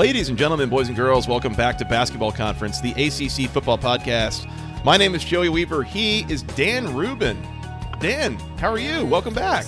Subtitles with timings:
[0.00, 4.50] Ladies and gentlemen, boys and girls, welcome back to Basketball Conference, the ACC football podcast.
[4.82, 5.82] My name is Joey Weaver.
[5.82, 7.36] He is Dan Rubin.
[8.00, 9.04] Dan, how are you?
[9.04, 9.66] Welcome back.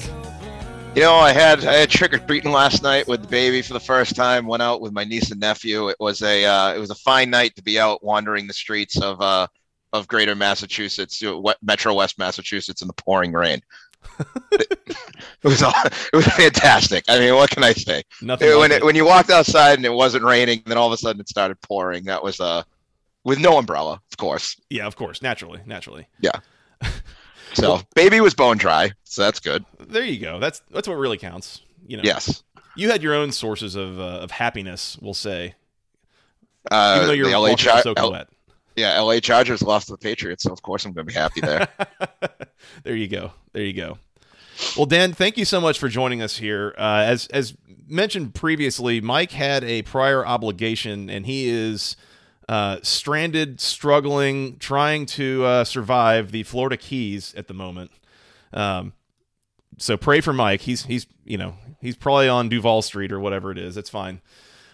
[0.94, 3.74] You know, I had I had trick or treating last night with the baby for
[3.74, 4.46] the first time.
[4.46, 5.90] Went out with my niece and nephew.
[5.90, 8.98] It was a uh, it was a fine night to be out wandering the streets
[9.02, 9.46] of uh,
[9.92, 11.22] of Greater Massachusetts,
[11.60, 13.60] Metro West Massachusetts, in the pouring rain.
[14.52, 14.88] it,
[15.42, 17.04] was all, it was fantastic.
[17.08, 18.02] I mean, what can I say?
[18.20, 18.48] Nothing.
[18.48, 18.84] It, like when it.
[18.84, 21.60] when you walked outside and it wasn't raining, then all of a sudden it started
[21.60, 22.04] pouring.
[22.04, 22.62] That was uh
[23.24, 24.60] with no umbrella, of course.
[24.70, 26.06] yeah, of course, naturally, naturally.
[26.20, 26.32] Yeah.
[27.54, 29.64] So baby was bone dry, so that's good.
[29.78, 30.38] There you go.
[30.40, 31.60] That's that's what really counts.
[31.86, 32.02] You know.
[32.02, 32.42] Yes.
[32.76, 35.54] You had your own sources of uh, of happiness, we'll say,
[36.70, 38.28] Uh, even though you're the Char- soaking L- wet.
[38.76, 41.40] Yeah, LA Chargers lost to the Patriots, so of course I'm going to be happy
[41.40, 41.68] there.
[42.84, 43.32] there you go.
[43.52, 43.98] There you go.
[44.76, 46.74] Well, Dan, thank you so much for joining us here.
[46.78, 47.54] Uh, as as
[47.88, 51.96] mentioned previously, Mike had a prior obligation, and he is
[52.48, 57.90] uh, stranded, struggling, trying to uh, survive the Florida Keys at the moment.
[58.52, 58.92] Um,
[59.78, 60.62] so pray for Mike.
[60.62, 63.76] He's he's you know he's probably on Duval Street or whatever it is.
[63.76, 64.20] It's fine.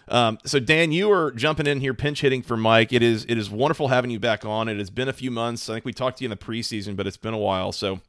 [0.09, 2.91] Um, so Dan, you are jumping in here, pinch hitting for Mike.
[2.91, 4.67] It is it is wonderful having you back on.
[4.67, 5.69] It has been a few months.
[5.69, 7.71] I think we talked to you in the preseason, but it's been a while.
[7.71, 8.01] So.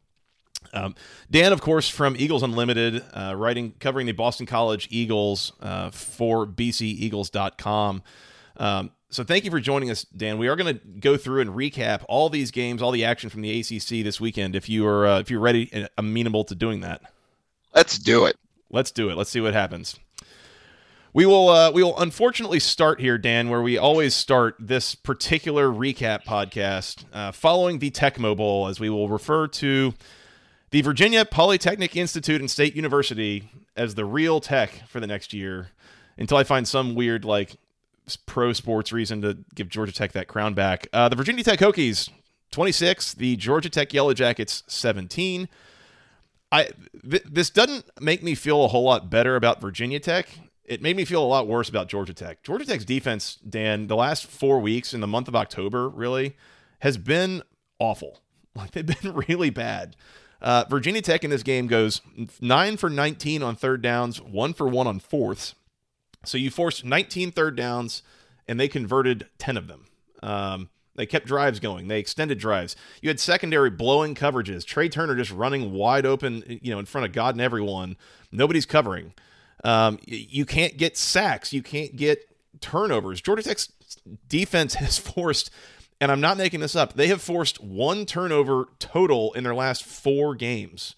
[0.74, 0.94] Um,
[1.30, 6.46] Dan, of course, from Eagles Unlimited, uh, writing covering the Boston College Eagles uh, for
[6.46, 8.02] BCEagles.com.
[8.58, 10.38] Um, so thank you for joining us, Dan.
[10.38, 13.40] We are going to go through and recap all these games, all the action from
[13.40, 14.54] the ACC this weekend.
[14.54, 17.00] If you are uh, if you're ready and amenable to doing that,
[17.74, 18.36] Let's do it.
[18.70, 19.16] let's do it.
[19.16, 19.98] Let's see what happens.
[21.12, 25.66] We will uh, we will unfortunately start here, Dan, where we always start this particular
[25.68, 29.92] recap podcast, uh, following the Tecmo Bowl, as we will refer to
[30.70, 35.70] the Virginia Polytechnic Institute and State University as the real tech for the next year,
[36.16, 37.56] until I find some weird like
[38.26, 40.86] pro sports reason to give Georgia Tech that crown back.
[40.92, 42.08] Uh, the Virginia Tech Hokies,
[42.52, 45.48] twenty six, the Georgia Tech Yellow Jackets, seventeen.
[46.52, 46.68] I
[47.08, 50.28] th- this doesn't make me feel a whole lot better about Virginia Tech.
[50.70, 52.44] It made me feel a lot worse about Georgia Tech.
[52.44, 56.36] Georgia Tech's defense, Dan, the last four weeks in the month of October, really
[56.78, 57.42] has been
[57.78, 58.22] awful.
[58.52, 59.94] Like they've been really bad.
[60.42, 62.00] Uh, Virginia Tech in this game goes
[62.40, 65.54] nine for 19 on third downs, one for one on fourths.
[66.24, 68.02] So you forced 19 third downs,
[68.48, 69.86] and they converted 10 of them.
[70.20, 71.86] Um, they kept drives going.
[71.86, 72.74] They extended drives.
[73.00, 74.66] You had secondary blowing coverages.
[74.66, 77.96] Tre Turner just running wide open, you know, in front of God and everyone.
[78.32, 79.14] Nobody's covering.
[79.64, 81.52] Um, you can't get sacks.
[81.52, 82.26] You can't get
[82.60, 83.20] turnovers.
[83.20, 83.72] Georgia Tech's
[84.28, 85.50] defense has forced,
[86.00, 89.84] and I'm not making this up, they have forced one turnover total in their last
[89.84, 90.94] four games.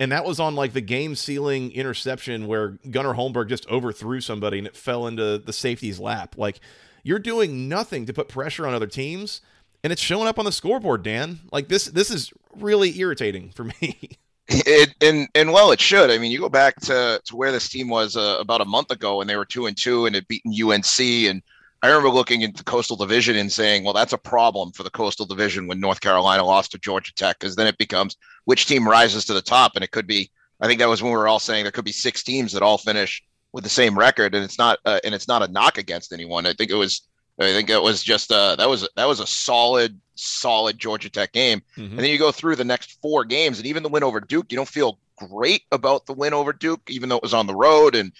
[0.00, 4.58] And that was on like the game sealing interception where Gunnar Holmberg just overthrew somebody
[4.58, 6.36] and it fell into the safety's lap.
[6.38, 6.60] Like
[7.02, 9.40] you're doing nothing to put pressure on other teams,
[9.82, 11.40] and it's showing up on the scoreboard, Dan.
[11.50, 14.18] Like this this is really irritating for me.
[14.48, 16.10] It and and well, it should.
[16.10, 18.90] I mean, you go back to to where this team was uh, about a month
[18.90, 21.00] ago, and they were two and two, and had beaten UNC.
[21.00, 21.42] And
[21.82, 25.26] I remember looking the Coastal Division and saying, "Well, that's a problem for the Coastal
[25.26, 28.16] Division when North Carolina lost to Georgia Tech, because then it becomes
[28.46, 30.30] which team rises to the top, and it could be.
[30.60, 32.62] I think that was when we were all saying there could be six teams that
[32.62, 33.22] all finish
[33.52, 36.46] with the same record, and it's not uh, and it's not a knock against anyone.
[36.46, 37.02] I think it was.
[37.40, 41.32] I think it was just uh, that was that was a solid, solid Georgia Tech
[41.32, 41.62] game.
[41.76, 41.90] Mhm.
[41.90, 44.46] And then you go through the next four games, and even the win over Duke,
[44.50, 47.54] you don't feel great about the win over Duke, even though it was on the
[47.54, 47.94] road.
[47.94, 48.12] And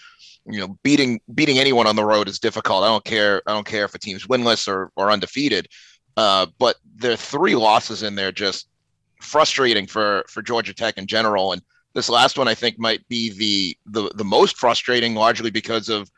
[0.46, 2.82] you know, beating beating anyone on the road is difficult.
[2.82, 3.42] I don't care.
[3.46, 5.68] I don't care if a team's winless or or undefeated.
[6.16, 8.68] Uh, but there are three losses in there just
[9.20, 11.52] frustrating for for Georgia Tech in general.
[11.52, 11.62] And
[11.94, 16.10] this last one, I think, might be the the the most frustrating, largely because of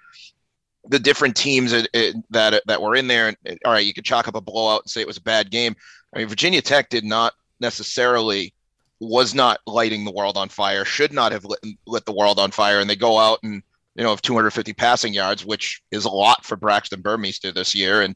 [0.88, 3.28] the different teams that eh, that, that were in there.
[3.28, 5.22] And eh, all right, you could chalk up a blowout and say it was a
[5.22, 5.74] bad game.
[6.14, 8.54] I mean, Virginia Tech did not necessarily
[9.00, 10.84] was not lighting the world on fire.
[10.84, 12.80] Should not have lit, lit the world on fire.
[12.80, 13.62] And they go out and
[13.96, 18.02] you know, of 250 passing yards, which is a lot for Braxton Burmeister this year.
[18.02, 18.14] And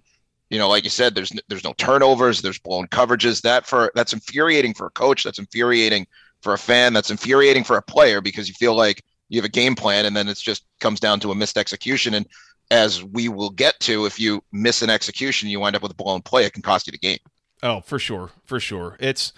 [0.50, 3.42] you know, like you said, there's there's no turnovers, there's blown coverages.
[3.42, 5.24] That for that's infuriating for a coach.
[5.24, 6.06] That's infuriating
[6.42, 6.92] for a fan.
[6.92, 10.16] That's infuriating for a player because you feel like you have a game plan and
[10.16, 12.14] then it's just comes down to a missed execution.
[12.14, 12.26] And
[12.70, 15.96] as we will get to, if you miss an execution, you wind up with a
[15.96, 16.44] blown play.
[16.44, 17.18] It can cost you the game.
[17.62, 18.96] Oh, for sure, for sure.
[19.00, 19.32] It's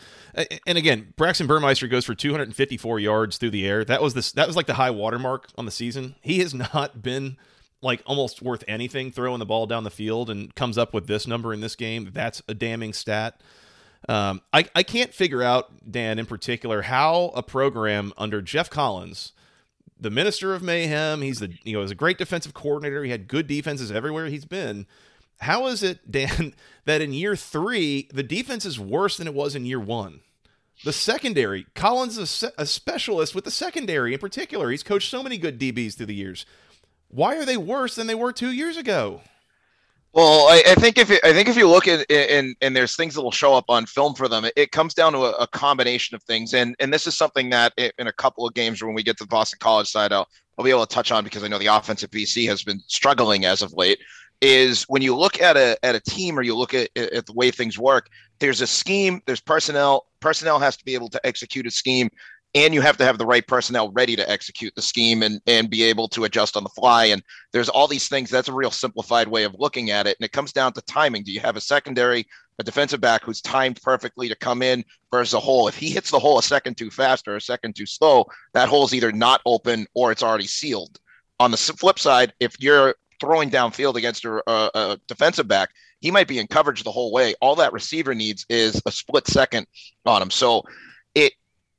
[0.67, 3.85] and again, Braxton Burmeister goes for 254 yards through the air.
[3.85, 4.33] That was this.
[4.33, 6.17] That was like the high watermark on the season.
[6.21, 7.37] He has not been
[7.83, 11.27] like almost worth anything throwing the ball down the field and comes up with this
[11.27, 12.11] number in this game.
[12.13, 13.41] That's a damning stat.
[14.09, 19.33] Um, I I can't figure out Dan in particular how a program under Geoff Collins,
[19.99, 23.05] the minister of mayhem, he's the you know is a great defensive coordinator.
[23.05, 24.87] He had good defenses everywhere he's been
[25.41, 26.55] how is it, Dan,
[26.85, 30.21] that in year three, the defense is worse than it was in year one?
[30.85, 34.71] The secondary, Collins is a, a specialist with the secondary in particular.
[34.71, 36.45] He's coached so many good DBs through the years.
[37.09, 39.23] Why are they worse than they were two years ago?
[40.13, 42.97] Well, I, I think if it, I think if you look at and and there's
[42.97, 45.33] things that will show up on film for them, it, it comes down to a,
[45.33, 48.83] a, combination of things, and and this is something that in a couple of games
[48.83, 50.27] when we get to the Boston College side, I'll
[50.57, 52.81] I'll be able to touch on because I know the offense at BC has been
[52.87, 53.99] struggling as of late
[54.43, 57.33] is when you look at a at a team or you look at, at the
[57.33, 58.09] way things work,
[58.39, 60.07] there's a scheme, there's personnel.
[60.21, 62.11] Personnel has to be able to execute a scheme,
[62.57, 65.69] and you have to have the right personnel ready to execute the scheme and and
[65.69, 67.05] be able to adjust on the fly.
[67.05, 67.23] And
[67.53, 68.31] there's all these things.
[68.31, 70.17] That's a real simplified way of looking at it.
[70.19, 71.23] And it comes down to timing.
[71.23, 72.27] Do you have a secondary,
[72.59, 75.69] a defensive back who's timed perfectly to come in versus a hole?
[75.69, 78.25] If he hits the hole a second too fast or a second too slow,
[78.55, 80.99] that hole's either not open or it's already sealed.
[81.39, 85.69] On the flip side, if you're throwing downfield against a, a, uh, a, defensive back,
[86.01, 87.35] he might be in coverage the whole way.
[87.43, 89.67] All that receiver needs is a split second
[90.07, 90.31] on him.
[90.31, 90.63] So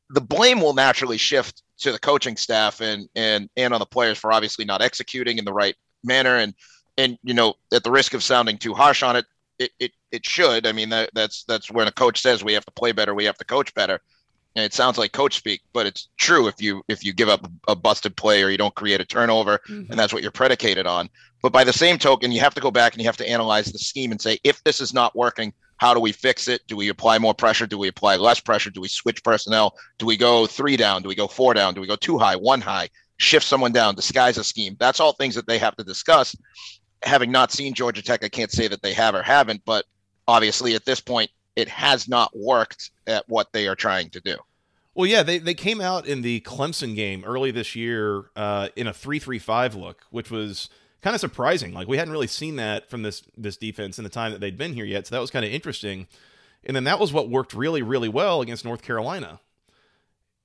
[0.10, 4.18] the blame will naturally shift to the coaching staff and and and on the players
[4.18, 6.54] for obviously not executing in the right manner and
[6.98, 9.26] and you know at the risk of sounding too harsh on it
[9.60, 12.66] it it, it should i mean that, that's that's when a coach says we have
[12.66, 14.02] to play better we have to coach better
[14.58, 17.48] and it sounds like coach speak, but it's true if you if you give up
[17.68, 19.92] a busted play or you don't create a turnover, mm-hmm.
[19.92, 21.12] and that's what you're predicated on.
[21.44, 23.72] But by the same token, you have to go back and you have to analyze
[23.72, 26.62] the scheme and say, if this is not working, how do we fix it?
[26.68, 27.68] Do we apply more pressure?
[27.68, 28.70] Do we apply less pressure?
[28.70, 29.76] Do we switch personnel?
[29.98, 31.04] Do we go three down?
[31.04, 31.74] Do we go four down?
[31.74, 32.90] Do we go two high, one high?
[33.18, 34.76] Shift someone down, disguise a scheme.
[34.80, 36.36] That's all things that they have to discuss.
[37.04, 39.86] Having not seen Georgia Tech, I can't say that they have or haven't, but
[40.28, 44.36] obviously at this point, it has not worked at what they are trying to do.
[44.94, 48.88] Well, yeah, they, they came out in the Clemson game early this year uh, in
[48.88, 50.70] a three-three-five look, which was
[51.02, 51.74] kind of surprising.
[51.74, 54.58] Like we hadn't really seen that from this this defense in the time that they'd
[54.58, 56.08] been here yet, so that was kind of interesting.
[56.64, 59.40] And then that was what worked really really well against North Carolina.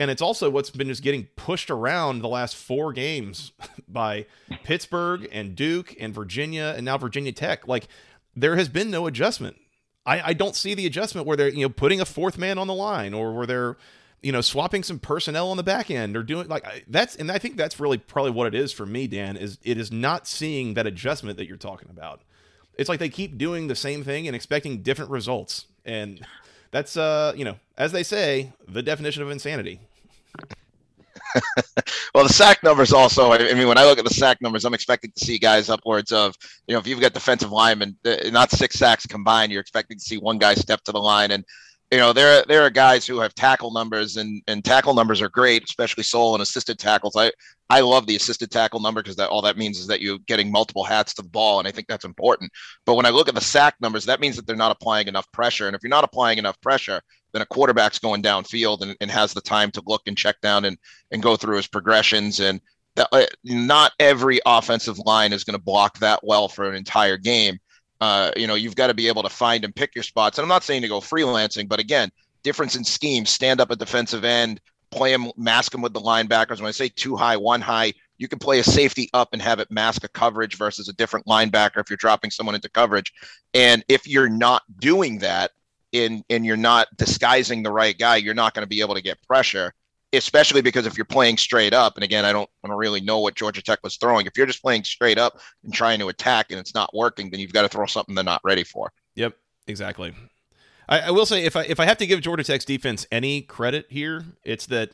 [0.00, 3.52] And it's also what's been just getting pushed around the last four games
[3.88, 4.26] by
[4.64, 7.68] Pittsburgh and Duke and Virginia and now Virginia Tech.
[7.68, 7.86] Like
[8.34, 9.56] there has been no adjustment.
[10.04, 12.66] I, I don't see the adjustment where they're you know putting a fourth man on
[12.66, 13.76] the line or where they're
[14.22, 17.38] you know, swapping some personnel on the back end or doing like that's, and I
[17.38, 20.74] think that's really probably what it is for me, Dan, is it is not seeing
[20.74, 22.22] that adjustment that you're talking about.
[22.74, 25.66] It's like they keep doing the same thing and expecting different results.
[25.84, 26.24] And
[26.70, 29.80] that's, uh, you know, as they say, the definition of insanity.
[32.14, 33.32] well, the sack numbers also.
[33.32, 36.12] I mean, when I look at the sack numbers, I'm expecting to see guys upwards
[36.12, 36.36] of,
[36.66, 40.04] you know, if you've got defensive linemen, uh, not six sacks combined, you're expecting to
[40.04, 41.44] see one guy step to the line and
[41.92, 45.28] you know, there there are guys who have tackle numbers and and tackle numbers are
[45.28, 47.14] great, especially sole and assisted tackles.
[47.16, 47.30] I
[47.68, 50.50] I love the assisted tackle number because that all that means is that you're getting
[50.50, 52.50] multiple hats to the ball, and I think that's important.
[52.86, 55.30] But when I look at the sack numbers, that means that they're not applying enough
[55.32, 55.66] pressure.
[55.66, 57.02] And if you're not applying enough pressure,
[57.34, 60.64] then a quarterback's going downfield and, and has the time to look and check down
[60.64, 60.78] and
[61.10, 62.40] and go through his progressions.
[62.40, 62.58] And
[62.96, 67.18] that, uh, not every offensive line is going to block that well for an entire
[67.18, 67.58] game.
[68.02, 70.36] Uh, you know, you've got to be able to find and pick your spots.
[70.36, 72.10] And I'm not saying to go freelancing, but again,
[72.42, 76.56] difference in scheme, stand up at defensive end, play them, mask them with the linebackers.
[76.56, 79.60] When I say two high, one high, you can play a safety up and have
[79.60, 83.12] it mask a coverage versus a different linebacker if you're dropping someone into coverage.
[83.54, 85.52] And if you're not doing that,
[85.92, 89.02] in and you're not disguising the right guy, you're not going to be able to
[89.02, 89.74] get pressure
[90.12, 93.20] especially because if you're playing straight up, and again, I don't, I don't really know
[93.20, 94.26] what Georgia Tech was throwing.
[94.26, 97.40] If you're just playing straight up and trying to attack and it's not working, then
[97.40, 98.92] you've got to throw something they're not ready for.
[99.14, 99.34] Yep,
[99.66, 100.14] exactly.
[100.88, 103.42] I, I will say if I if I have to give Georgia Tech's defense any
[103.42, 104.90] credit here, it's that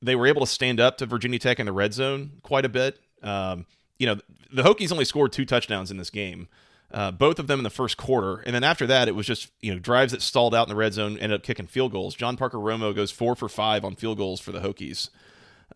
[0.00, 2.68] they were able to stand up to Virginia Tech in the red zone quite a
[2.68, 2.98] bit.
[3.22, 3.66] Um,
[3.98, 4.16] you know,
[4.52, 6.48] the Hokies only scored two touchdowns in this game
[6.90, 8.40] uh, both of them in the first quarter.
[8.46, 10.76] And then after that, it was just you know drives that stalled out in the
[10.76, 12.14] red zone, ended up kicking field goals.
[12.14, 15.10] John Parker Romo goes four for five on field goals for the Hokies.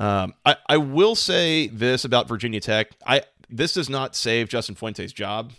[0.00, 2.90] Um, I, I will say this about Virginia Tech.
[3.06, 5.52] I this does not save Justin Fuente's job.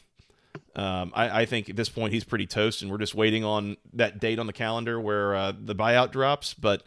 [0.75, 3.77] Um, I, I, think at this point he's pretty toast, and we're just waiting on
[3.93, 6.55] that date on the calendar where uh, the buyout drops.
[6.55, 6.81] But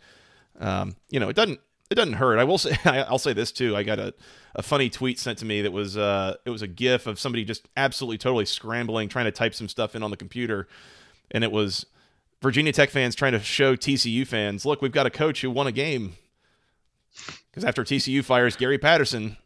[0.58, 2.38] um, you know, it doesn't it doesn't hurt.
[2.38, 3.76] I will say I'll say this too.
[3.76, 4.14] I got a,
[4.54, 7.44] a funny tweet sent to me that was uh, it was a GIF of somebody
[7.44, 10.68] just absolutely totally scrambling trying to type some stuff in on the computer,
[11.30, 11.86] and it was
[12.42, 15.66] Virginia Tech fans trying to show TCU fans, look, we've got a coach who won
[15.66, 16.14] a game.
[17.50, 19.38] Because after TCU fires Gary Patterson,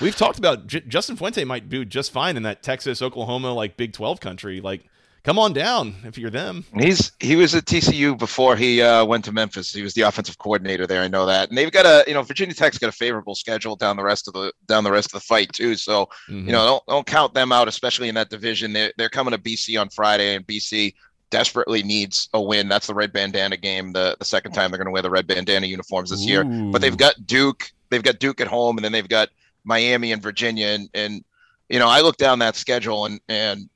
[0.00, 3.76] we've talked about J- Justin Fuente might do just fine in that Texas, Oklahoma, like
[3.76, 4.60] Big 12 country.
[4.60, 4.84] Like,
[5.22, 6.64] come on down if you're them.
[6.78, 9.72] He's he was at TCU before he uh, went to Memphis.
[9.72, 11.02] He was the offensive coordinator there.
[11.02, 13.76] I know that, and they've got a you know Virginia Tech's got a favorable schedule
[13.76, 15.76] down the rest of the down the rest of the fight too.
[15.76, 16.46] So mm-hmm.
[16.46, 18.72] you know don't don't count them out, especially in that division.
[18.72, 20.94] They're they're coming to BC on Friday, and BC
[21.30, 22.68] desperately needs a win.
[22.68, 23.92] That's the red bandana game.
[23.92, 26.28] The the second time they're going to wear the red bandana uniforms this Ooh.
[26.28, 26.44] year.
[26.44, 27.70] But they've got Duke.
[27.90, 29.30] They've got Duke at home, and then they've got
[29.64, 30.66] Miami and Virginia.
[30.68, 31.24] And and
[31.68, 33.68] you know I look down that schedule and and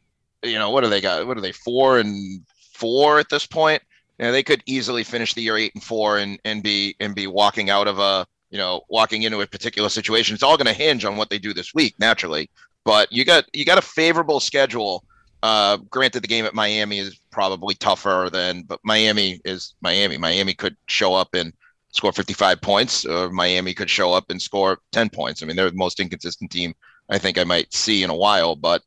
[0.44, 1.26] you know what do they got?
[1.26, 3.82] What are they four and four at this point?
[4.18, 7.14] You know, they could easily finish the year eight and four and and be and
[7.14, 10.34] be walking out of a you know walking into a particular situation.
[10.34, 12.50] It's all going to hinge on what they do this week, naturally.
[12.84, 15.04] But you got you got a favorable schedule
[15.44, 20.16] uh, granted, the game at Miami is probably tougher than, but Miami is Miami.
[20.16, 21.52] Miami could show up and
[21.90, 25.42] score 55 points, or Miami could show up and score 10 points.
[25.42, 26.72] I mean, they're the most inconsistent team
[27.10, 28.56] I think I might see in a while.
[28.56, 28.84] But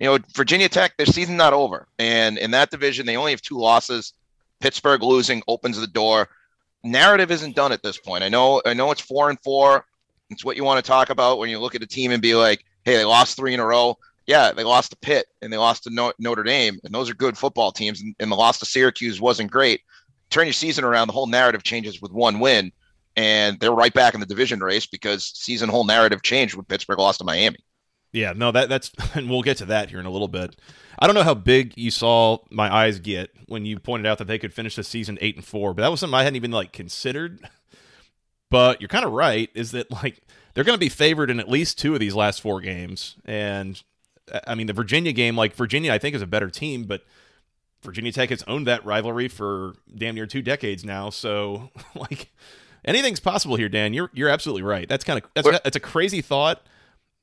[0.00, 3.42] you know, Virginia Tech, their season's not over, and in that division, they only have
[3.42, 4.12] two losses.
[4.58, 6.28] Pittsburgh losing opens the door.
[6.82, 8.24] Narrative isn't done at this point.
[8.24, 9.84] I know, I know it's four and four.
[10.30, 12.34] It's what you want to talk about when you look at a team and be
[12.34, 13.96] like, "Hey, they lost three in a row."
[14.30, 17.36] yeah, they lost to Pitt and they lost to Notre Dame, and those are good
[17.36, 18.00] football teams.
[18.00, 19.80] And, and the loss to Syracuse wasn't great.
[20.30, 22.70] Turn your season around, the whole narrative changes with one win,
[23.16, 27.00] and they're right back in the division race because season whole narrative changed when Pittsburgh
[27.00, 27.58] lost to Miami.
[28.12, 30.56] Yeah, no, that that's, and we'll get to that here in a little bit.
[30.98, 34.26] I don't know how big you saw my eyes get when you pointed out that
[34.26, 36.52] they could finish the season eight and four, but that was something I hadn't even
[36.52, 37.40] like considered.
[38.52, 40.22] But you're kind of right, is that like
[40.54, 43.80] they're going to be favored in at least two of these last four games, and
[44.46, 47.02] I mean, the Virginia game, like Virginia, I think is a better team, but
[47.82, 51.10] Virginia Tech has owned that rivalry for damn near two decades now.
[51.10, 52.32] So, like,
[52.84, 53.92] anything's possible here, Dan.
[53.94, 54.88] You're you're absolutely right.
[54.88, 56.62] That's kind of that's that's a crazy thought,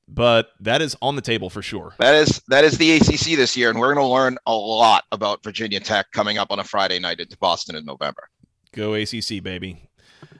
[0.08, 1.94] but that is on the table for sure.
[2.00, 5.06] That is that is the ACC this year, and we're going to learn a lot
[5.12, 8.30] about Virginia Tech coming up on a Friday night into Boston in November.
[8.72, 9.90] Go ACC, baby.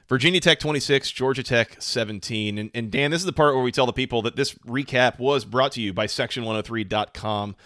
[0.08, 2.56] Virginia Tech 26, Georgia Tech 17.
[2.56, 5.18] And, and, Dan, this is the part where we tell the people that this recap
[5.18, 7.56] was brought to you by section103.com.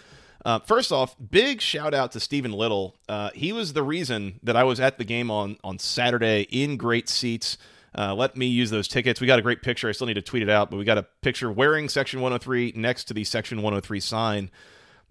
[0.43, 2.97] Uh, first off, big shout out to Stephen Little.
[3.07, 6.75] Uh, he was the reason that I was at the game on, on Saturday in
[6.75, 7.57] great seats.
[7.95, 9.21] Uh, let me use those tickets.
[9.21, 9.87] We got a great picture.
[9.87, 12.73] I still need to tweet it out, but we got a picture wearing Section 103
[12.75, 14.51] next to the Section 103 sign.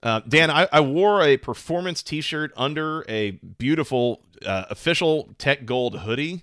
[0.03, 6.01] Uh, Dan, I, I, wore a performance T-shirt under a beautiful uh, official Tech Gold
[6.01, 6.43] hoodie.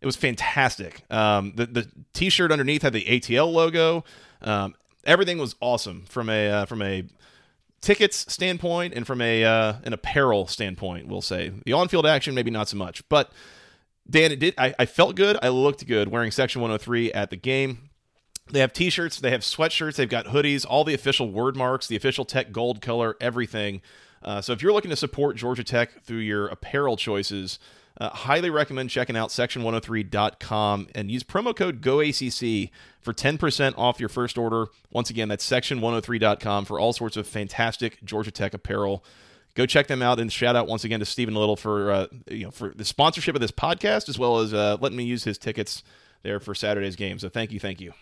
[0.00, 1.02] It was fantastic.
[1.12, 4.04] Um, the T-shirt underneath had the ATL logo.
[4.40, 4.74] Um,
[5.04, 7.04] everything was awesome from a uh, from a
[7.80, 11.06] tickets standpoint and from a uh, an apparel standpoint.
[11.06, 13.32] We'll say the on-field action maybe not so much, but
[14.08, 14.54] Dan, it did.
[14.58, 15.38] I, I felt good.
[15.42, 17.90] I looked good wearing Section 103 at the game.
[18.50, 21.96] They have T-shirts, they have sweatshirts, they've got hoodies, all the official word marks, the
[21.96, 23.80] official Tech gold color, everything.
[24.22, 27.58] Uh, so if you're looking to support Georgia Tech through your apparel choices,
[28.00, 32.70] uh, highly recommend checking out section103.com and use promo code GOACC
[33.00, 34.66] for 10% off your first order.
[34.90, 39.04] Once again, that's section103.com for all sorts of fantastic Georgia Tech apparel.
[39.54, 42.44] Go check them out and shout out once again to Stephen Little for uh, you
[42.44, 45.38] know for the sponsorship of this podcast as well as uh, letting me use his
[45.38, 45.82] tickets
[46.22, 47.18] there for Saturday's game.
[47.18, 47.92] So thank you, thank you.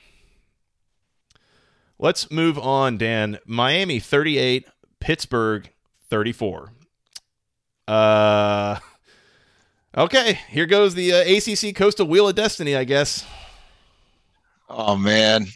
[1.99, 3.39] Let's move on, Dan.
[3.47, 4.67] Miami 38,
[4.99, 5.71] Pittsburgh
[6.09, 6.73] 34.
[7.87, 8.79] Uh
[9.97, 13.27] Okay, here goes the uh, ACC Coastal Wheel of Destiny, I guess.
[14.71, 15.47] Oh man,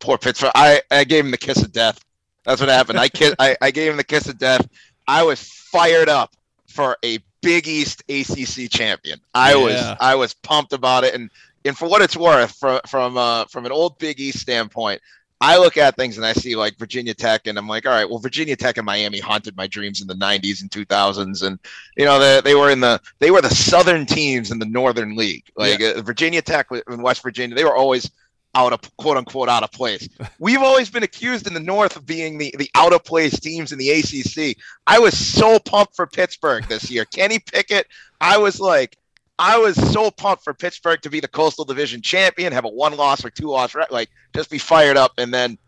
[0.00, 0.52] poor Pittsburgh.
[0.54, 2.00] I, I gave him the kiss of death.
[2.44, 2.98] That's what happened.
[2.98, 4.66] I kiss, I, I gave him the kiss of death.
[5.06, 6.34] I was fired up
[6.66, 9.20] for a Big East ACC champion.
[9.34, 9.56] I yeah.
[9.56, 11.30] was I was pumped about it, and
[11.64, 15.00] and for what it's worth, from from uh, from an old Big East standpoint,
[15.42, 18.08] I look at things and I see like Virginia Tech, and I'm like, all right,
[18.08, 21.58] well, Virginia Tech and Miami haunted my dreams in the '90s and 2000s, and
[21.96, 25.16] you know they, they were in the they were the Southern teams in the Northern
[25.16, 25.50] League.
[25.56, 25.94] Like yeah.
[25.96, 28.08] uh, Virginia Tech in West Virginia, they were always
[28.54, 30.08] out of quote unquote out of place.
[30.38, 33.72] We've always been accused in the North of being the the out of place teams
[33.72, 34.56] in the ACC.
[34.86, 37.04] I was so pumped for Pittsburgh this year.
[37.12, 37.86] Kenny Pickett,
[38.20, 38.98] I was like,
[39.38, 42.96] I was so pumped for Pittsburgh to be the Coastal Division champion, have a one
[42.96, 45.12] loss or two loss, like just be fired up.
[45.18, 45.58] And then,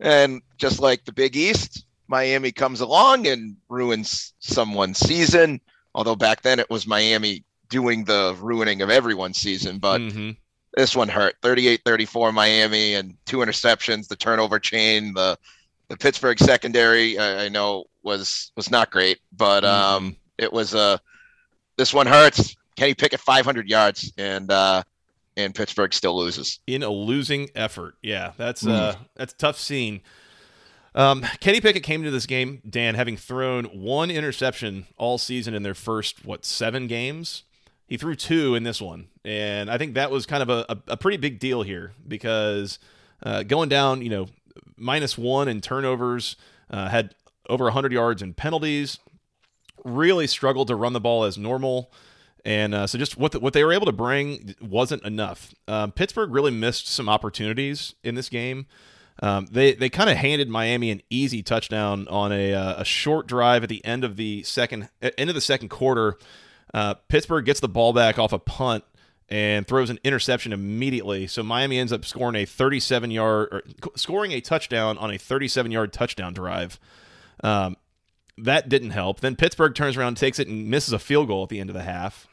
[0.00, 5.60] and just like the Big East, Miami comes along and ruins someone's season.
[5.94, 10.32] Although back then it was Miami doing the ruining of everyone's season, but mm-hmm.
[10.74, 15.38] This one hurt 38 34 Miami and two interceptions, the turnover chain, the
[15.88, 19.94] the Pittsburgh secondary, I, I know was was not great, but mm-hmm.
[20.06, 20.98] um, it was a uh,
[21.76, 22.56] this one hurts.
[22.76, 24.82] Kenny Pickett 500 yards and uh,
[25.36, 27.96] and Pittsburgh still loses in a losing effort.
[28.02, 28.72] Yeah, that's mm.
[28.72, 30.00] uh that's tough scene.
[30.94, 35.62] Um, Kenny Pickett came into this game, Dan, having thrown one interception all season in
[35.62, 37.44] their first what seven games.
[37.92, 40.96] He threw two in this one, and I think that was kind of a, a,
[40.96, 42.78] pretty big deal here because
[43.22, 44.28] uh, going down, you know,
[44.78, 46.36] minus one in turnovers,
[46.70, 47.14] uh, had
[47.50, 48.98] over 100 yards in penalties,
[49.84, 51.92] really struggled to run the ball as normal.
[52.46, 55.54] And uh, so, just what the, what they were able to bring wasn't enough.
[55.68, 58.68] Um, Pittsburgh really missed some opportunities in this game.
[59.22, 63.26] Um, they they kind of handed Miami an easy touchdown on a, uh, a short
[63.26, 66.16] drive at the end of the second end of the second quarter.
[66.74, 68.84] Uh, Pittsburgh gets the ball back off a punt
[69.28, 71.26] and throws an interception immediately.
[71.26, 73.62] So Miami ends up scoring a 37 yard or
[73.96, 76.78] scoring a touchdown on a 37 yard touchdown drive.
[77.42, 77.76] Um,
[78.38, 79.20] that didn't help.
[79.20, 81.74] Then Pittsburgh turns around, takes it, and misses a field goal at the end of
[81.74, 82.26] the half.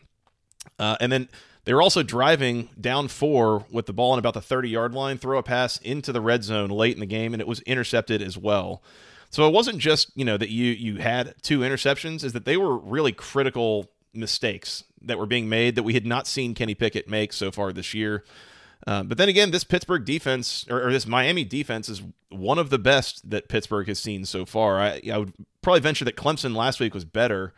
[0.78, 1.30] Uh, and then
[1.66, 5.18] they were also driving down four with the ball on about the 30 yard line,
[5.18, 8.22] throw a pass into the red zone late in the game, and it was intercepted
[8.22, 8.82] as well.
[9.30, 12.58] So it wasn't just you know that you you had two interceptions, is that they
[12.58, 17.08] were really critical mistakes that were being made that we had not seen Kenny Pickett
[17.08, 18.24] make so far this year.
[18.88, 22.70] Uh, but then again, this Pittsburgh defense or, or, this Miami defense is one of
[22.70, 24.80] the best that Pittsburgh has seen so far.
[24.80, 27.54] I, I would probably venture that Clemson last week was better,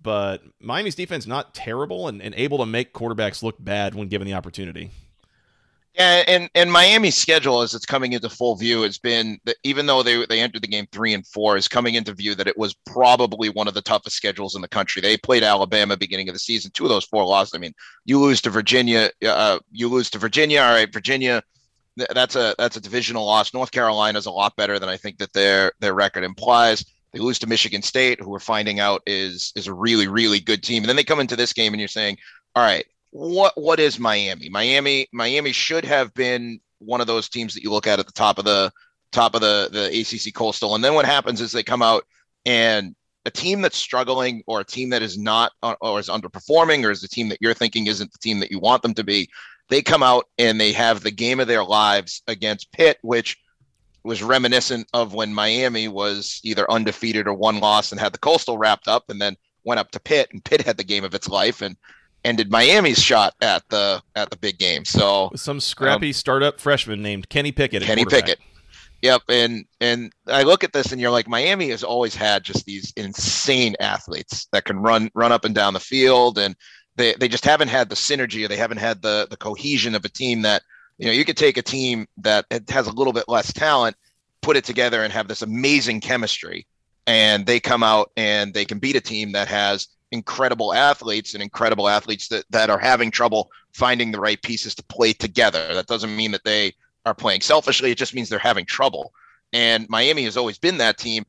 [0.00, 4.26] but Miami's defense not terrible and, and able to make quarterbacks look bad when given
[4.26, 4.90] the opportunity.
[5.94, 9.86] Yeah, and and Miami's schedule as it's coming into full view has been that even
[9.86, 12.56] though they they entered the game three and four, is coming into view that it
[12.56, 15.02] was probably one of the toughest schedules in the country.
[15.02, 17.54] They played Alabama beginning of the season, two of those four losses.
[17.54, 17.74] I mean,
[18.04, 20.60] you lose to Virginia, uh, you lose to Virginia.
[20.60, 21.42] All right, Virginia,
[21.96, 23.52] that's a that's a divisional loss.
[23.52, 26.84] North Carolina's a lot better than I think that their their record implies.
[27.12, 30.62] They lose to Michigan State, who we're finding out is is a really really good
[30.62, 32.16] team, and then they come into this game and you're saying,
[32.54, 34.48] all right, what what is Miami?
[34.48, 38.12] Miami Miami should have been one of those teams that you look at at the
[38.12, 38.72] top of the
[39.12, 42.04] top of the the ACC Coastal, and then what happens is they come out
[42.46, 42.94] and
[43.26, 46.90] a team that's struggling or a team that is not uh, or is underperforming or
[46.90, 49.28] is the team that you're thinking isn't the team that you want them to be
[49.68, 53.36] they come out and they have the game of their lives against Pitt which
[54.02, 58.56] was reminiscent of when Miami was either undefeated or one loss and had the coastal
[58.56, 61.28] wrapped up and then went up to Pitt and Pitt had the game of its
[61.28, 61.76] life and
[62.24, 64.84] ended Miami's shot at the at the big game.
[64.84, 67.82] So some scrappy um, startup freshman named Kenny Pickett.
[67.82, 68.38] Kenny Pickett.
[69.02, 72.66] Yep, and and I look at this and you're like Miami has always had just
[72.66, 76.54] these insane athletes that can run run up and down the field and
[76.96, 80.04] they they just haven't had the synergy or they haven't had the the cohesion of
[80.04, 80.62] a team that
[80.98, 83.96] you know you could take a team that has a little bit less talent
[84.42, 86.66] put it together and have this amazing chemistry
[87.06, 91.42] and they come out and they can beat a team that has incredible athletes and
[91.42, 95.74] incredible athletes that, that are having trouble finding the right pieces to play together.
[95.74, 96.74] That doesn't mean that they
[97.06, 97.90] are playing selfishly.
[97.90, 99.12] It just means they're having trouble.
[99.52, 101.24] And Miami has always been that team,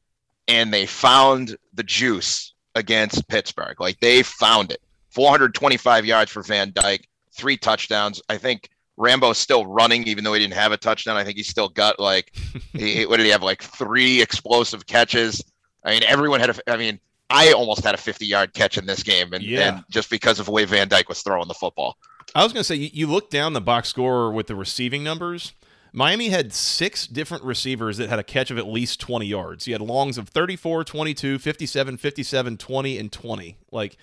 [0.48, 3.80] and they found the juice against Pittsburgh.
[3.80, 4.82] Like they found it.
[5.10, 8.22] 425 yards for Van Dyke, three touchdowns.
[8.30, 11.18] I think Rambo's still running, even though he didn't have a touchdown.
[11.18, 12.34] I think he still got like,
[12.74, 13.44] he, what did he have?
[13.44, 15.44] Like three explosive catches.
[15.84, 17.00] I mean, everyone had a, I mean,
[17.32, 19.76] I almost had a 50 yard catch in this game, and, yeah.
[19.76, 21.98] and just because of the way Van Dyke was throwing the football.
[22.36, 25.54] I was going to say, you, look down the box score with the receiving numbers.
[25.94, 29.68] Miami had six different receivers that had a catch of at least 20 yards.
[29.68, 33.58] You had longs of 34, 22, 57, 57, 20, and 20.
[33.72, 33.98] Like,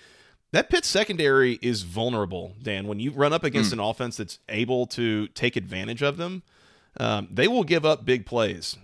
[0.51, 2.87] that Pitt secondary is vulnerable, Dan.
[2.87, 3.73] When you run up against mm.
[3.73, 6.43] an offense that's able to take advantage of them,
[6.97, 8.77] um, they will give up big plays.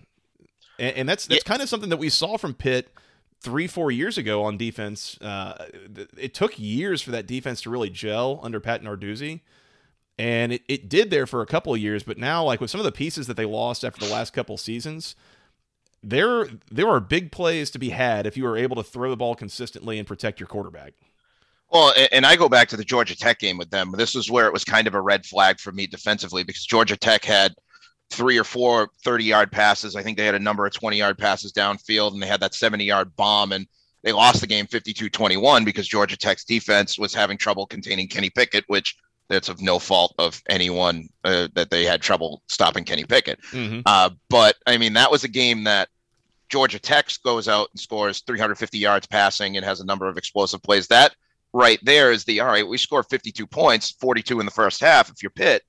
[0.80, 1.50] And, and that's that's yeah.
[1.50, 2.90] kind of something that we saw from Pitt–
[3.42, 5.20] three, four years ago on defense.
[5.22, 5.66] Uh,
[6.18, 9.42] it took years for that defense to really gel under Pat Narduzzi.
[10.18, 12.80] And it, it did there for a couple of years, but now, like with some
[12.80, 15.16] of the pieces that they lost after the last couple seasons,
[16.02, 19.18] there there are big plays to be had if you are able to throw the
[19.18, 20.94] ball consistently and protect your quarterback.
[21.72, 23.92] Well, and I go back to the Georgia Tech game with them.
[23.98, 26.96] This was where it was kind of a red flag for me defensively because Georgia
[26.96, 27.56] Tech had
[28.16, 29.96] three or four 30 yard passes.
[29.96, 32.54] I think they had a number of 20 yard passes downfield and they had that
[32.54, 33.52] 70 yard bomb.
[33.52, 33.68] And
[34.04, 38.64] they lost the game 52-21 because Georgia Tech's defense was having trouble containing Kenny Pickett,
[38.68, 38.96] which
[39.28, 43.42] that's of no fault of anyone uh, that they had trouble stopping Kenny Pickett.
[43.52, 43.82] Mm-hmm.
[43.86, 45.90] Uh, but I mean, that was a game that
[46.50, 50.62] Georgia Tech goes out and scores 350 yards passing and has a number of explosive
[50.62, 50.88] plays.
[50.88, 51.16] That
[51.54, 52.68] right there is the all right.
[52.68, 55.10] We scored 52 points, 42 in the first half.
[55.10, 55.64] If you're Pitt,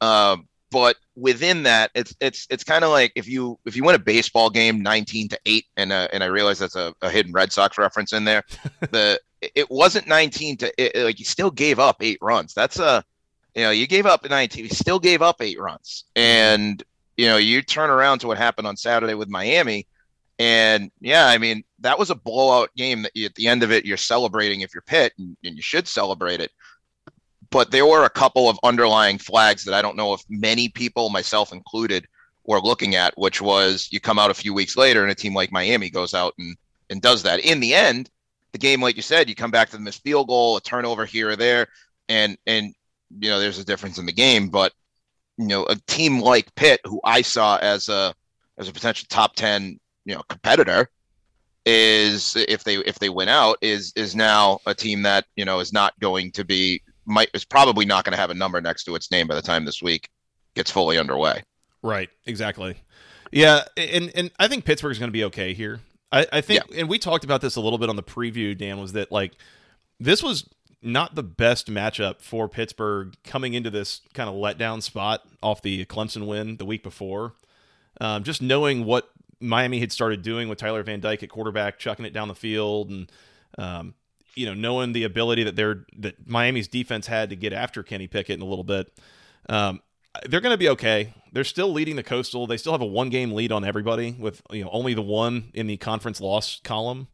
[0.00, 3.94] um, but within that, it's it's it's kind of like if you if you win
[3.94, 7.32] a baseball game 19 to eight, and uh, and I realize that's a, a hidden
[7.32, 8.42] Red Sox reference in there.
[8.90, 12.52] the it wasn't 19 to it, like you still gave up eight runs.
[12.52, 13.02] That's a
[13.54, 16.84] you know you gave up 19, you still gave up eight runs, and
[17.16, 19.86] you know you turn around to what happened on Saturday with Miami,
[20.38, 23.72] and yeah, I mean that was a blowout game that you, at the end of
[23.72, 26.50] it you're celebrating if you're Pitt, and, and you should celebrate it
[27.50, 31.10] but there were a couple of underlying flags that I don't know if many people,
[31.10, 32.06] myself included,
[32.44, 35.34] were looking at, which was you come out a few weeks later and a team
[35.34, 36.56] like Miami goes out and,
[36.90, 37.40] and does that.
[37.40, 38.10] In the end,
[38.52, 41.04] the game, like you said, you come back to the missed field goal, a turnover
[41.04, 41.66] here or there,
[42.08, 42.74] and and
[43.18, 44.48] you know there's a difference in the game.
[44.48, 44.72] But
[45.36, 48.14] you know, a team like Pitt, who I saw as a
[48.58, 50.88] as a potential top ten, you know, competitor,
[51.66, 55.60] is if they if they win out, is is now a team that you know
[55.60, 58.84] is not going to be might is probably not going to have a number next
[58.84, 60.08] to its name by the time this week
[60.54, 61.42] gets fully underway.
[61.82, 62.10] Right.
[62.26, 62.76] Exactly.
[63.32, 65.80] Yeah, and and I think Pittsburgh is going to be okay here.
[66.12, 66.80] I, I think, yeah.
[66.80, 68.56] and we talked about this a little bit on the preview.
[68.56, 69.32] Dan was that like
[69.98, 70.48] this was
[70.82, 75.84] not the best matchup for Pittsburgh coming into this kind of letdown spot off the
[75.86, 77.34] Clemson win the week before.
[78.00, 82.04] Um, just knowing what Miami had started doing with Tyler Van Dyke at quarterback, chucking
[82.04, 83.12] it down the field, and
[83.58, 83.94] um,
[84.36, 88.06] you know, knowing the ability that they're that Miami's defense had to get after Kenny
[88.06, 88.92] Pickett in a little bit,
[89.48, 89.80] um,
[90.28, 91.14] they're going to be okay.
[91.32, 92.46] They're still leading the Coastal.
[92.46, 95.50] They still have a one game lead on everybody with you know only the one
[95.54, 97.08] in the conference loss column.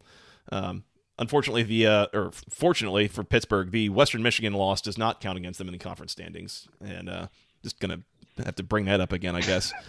[0.50, 0.84] Um,
[1.18, 5.58] unfortunately, the uh, or fortunately for Pittsburgh, the Western Michigan loss does not count against
[5.58, 7.28] them in the conference standings, and uh,
[7.62, 8.00] just gonna
[8.44, 9.72] have to bring that up again, I guess.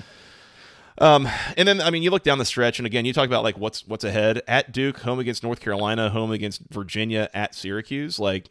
[0.97, 1.27] Um,
[1.57, 3.57] and then I mean, you look down the stretch, and again, you talk about like
[3.57, 8.19] what's what's ahead at Duke, home against North Carolina, home against Virginia, at Syracuse.
[8.19, 8.49] Like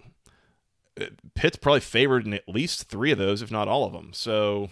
[1.00, 4.11] uh, Pitt's probably favored in at least three of those, if not all of them.
[4.12, 4.70] So,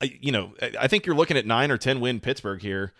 [0.00, 2.92] you know, I think you're looking at nine or ten win Pittsburgh here.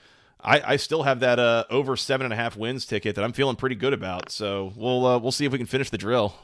[0.43, 3.33] I, I still have that uh, over seven and a half wins ticket that I'm
[3.33, 4.31] feeling pretty good about.
[4.31, 6.35] So we'll uh, we'll see if we can finish the drill.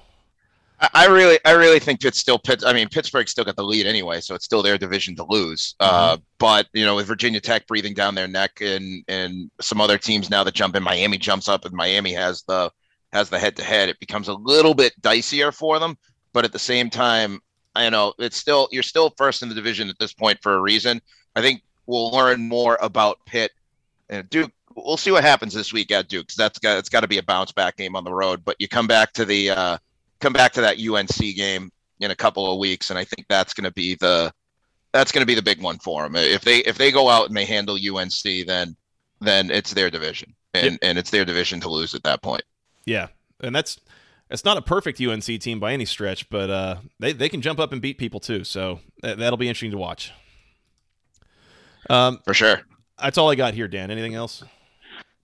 [0.93, 2.63] I really, I really think it's still Pitt.
[2.67, 5.75] I mean, Pittsburgh still got the lead anyway, so it's still their division to lose.
[5.81, 6.15] Uh, mm-hmm.
[6.15, 9.97] Uh, but you know, with Virginia Tech breathing down their neck, and and some other
[9.97, 12.71] teams now that jump in, Miami jumps up, and Miami has the
[13.13, 13.89] has the head to head.
[13.89, 15.97] It becomes a little bit dicier for them,
[16.33, 17.41] but at the same time,
[17.75, 20.61] I know it's still you're still first in the division at this point for a
[20.61, 21.01] reason.
[21.35, 23.53] I think we'll learn more about Pitt
[24.11, 24.53] and Duke.
[24.75, 26.29] We'll see what happens this week at Duke.
[26.29, 28.45] Cause that's got it's got to be a bounce back game on the road.
[28.45, 29.79] But you come back to the uh,
[30.21, 33.55] come back to that UNC game in a couple of weeks, and I think that's
[33.55, 34.33] going to be the
[34.93, 36.17] that's going to be the big one for them.
[36.17, 38.77] If they if they go out and they handle UNC, then
[39.21, 42.43] then it's their division, and and it's their division to lose at that point.
[42.85, 43.09] Yeah,
[43.41, 43.79] and that's
[44.31, 47.59] it's not a perfect UNC team by any stretch, but uh, they they can jump
[47.59, 48.45] up and beat people too.
[48.45, 50.13] So that, that'll be interesting to watch.
[51.89, 52.63] Um, for sure.
[53.01, 53.91] That's all I got here, Dan.
[53.91, 54.43] Anything else?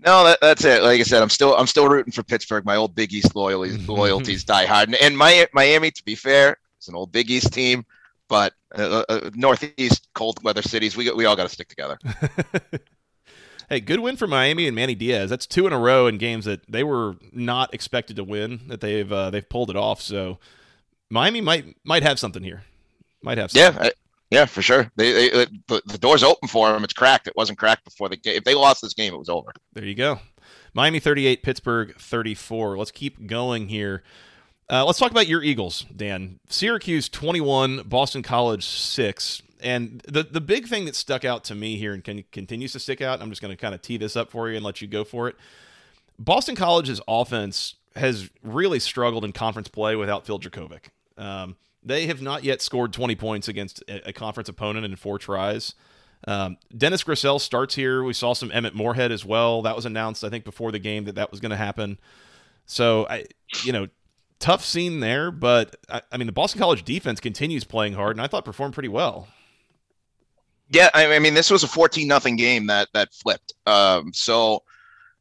[0.05, 0.83] No, that, that's it.
[0.83, 2.65] Like I said, I'm still I'm still rooting for Pittsburgh.
[2.65, 6.57] My old Big East loyalties loyalties die hard, and, and my Miami, to be fair,
[6.77, 7.85] it's an old Big East team,
[8.29, 11.99] but uh, uh, uh Northeast cold weather cities, we we all got to stick together.
[13.69, 15.31] hey, good win for Miami and Manny Diaz.
[15.31, 18.63] That's two in a row in games that they were not expected to win.
[18.67, 20.03] That they've uh, they've pulled it off.
[20.03, 20.39] So
[21.11, 22.65] Miami might might have something here.
[23.23, 23.53] Might have.
[23.53, 23.85] Something.
[23.85, 23.91] Yeah,
[24.33, 24.91] yeah, for sure.
[24.97, 26.85] They, they the, the door's open for them.
[26.85, 27.29] It's cracked.
[27.29, 28.35] It wasn't cracked before the game.
[28.35, 29.53] If they lost this game, it was over.
[29.75, 30.21] There you go.
[30.73, 32.79] Miami 38, Pittsburgh 34.
[32.79, 34.03] Let's keep going here.
[34.71, 36.41] Uh, let's talk about your Eagles, Dan.
[36.49, 39.43] Syracuse 21, Boston College 6.
[39.61, 42.81] And the, the big thing that stuck out to me here and can, continues to
[42.81, 44.81] stick out, I'm just going to kind of tee this up for you and let
[44.81, 45.37] you go for it.
[46.19, 50.85] Boston College's offense has really struggled in conference play without Phil Jurkovec.
[51.19, 55.75] Um, they have not yet scored 20 points against a, conference opponent in four tries.
[56.27, 58.05] Um, Dennis Grosel starts here.
[58.05, 59.63] We saw some Emmett Morehead as well.
[59.63, 61.99] That was announced, I think, before the game that that was going to happen.
[62.67, 63.27] So, I,
[63.65, 63.89] you know,
[64.39, 65.33] tough scene there.
[65.33, 68.75] But I, I, mean, the Boston College defense continues playing hard, and I thought performed
[68.75, 69.27] pretty well.
[70.69, 73.53] Yeah, I, mean, this was a 14 nothing game that that flipped.
[73.67, 74.63] Um, so,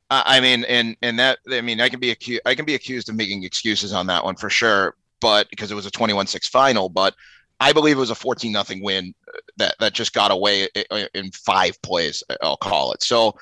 [0.10, 2.42] I, I mean, and and that I mean, I can be accused.
[2.46, 5.76] I can be accused of making excuses on that one for sure but because it
[5.76, 7.16] was a 21-6 final, but
[7.62, 10.68] I believe it was a 14 nothing win uh, that that just got away
[11.14, 12.24] in five plays.
[12.42, 13.04] I'll call it.
[13.04, 13.36] So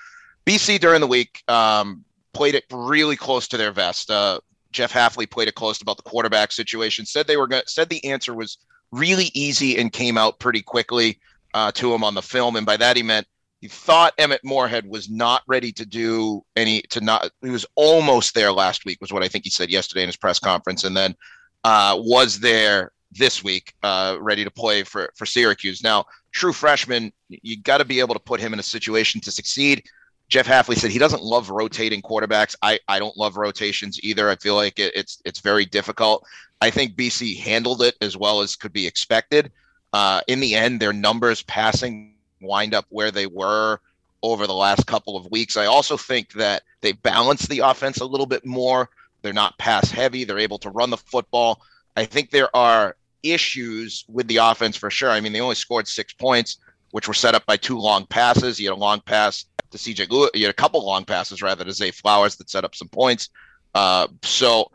[0.45, 4.11] BC during the week, um, played it really close to their vest.
[4.11, 4.39] Uh,
[4.71, 7.05] Jeff Hafley played it close about the quarterback situation.
[7.05, 7.63] Said they were going.
[7.65, 8.57] Said the answer was
[8.91, 11.19] really easy and came out pretty quickly
[11.53, 12.55] uh, to him on the film.
[12.55, 13.25] And by that he meant
[13.61, 17.29] he thought Emmett Morehead was not ready to do any to not.
[17.41, 20.17] He was almost there last week, was what I think he said yesterday in his
[20.17, 21.15] press conference, and then
[21.63, 25.83] uh, was there this week, uh, ready to play for for Syracuse.
[25.83, 29.31] Now, true freshman, you got to be able to put him in a situation to
[29.31, 29.83] succeed.
[30.29, 32.55] Jeff Hafley said he doesn't love rotating quarterbacks.
[32.61, 34.29] I, I don't love rotations either.
[34.29, 36.25] I feel like it, it's it's very difficult.
[36.61, 39.51] I think BC handled it as well as could be expected.
[39.91, 43.79] Uh, in the end, their numbers passing wind up where they were
[44.21, 45.57] over the last couple of weeks.
[45.57, 48.89] I also think that they balance the offense a little bit more.
[49.21, 50.23] They're not pass heavy.
[50.23, 51.61] They're able to run the football.
[51.95, 55.09] I think there are issues with the offense for sure.
[55.09, 56.57] I mean, they only scored six points,
[56.91, 58.59] which were set up by two long passes.
[58.59, 60.09] You had a long pass to CJ.
[60.33, 63.29] You had a couple long passes rather to Zay Flowers that set up some points.
[63.75, 64.71] Uh, so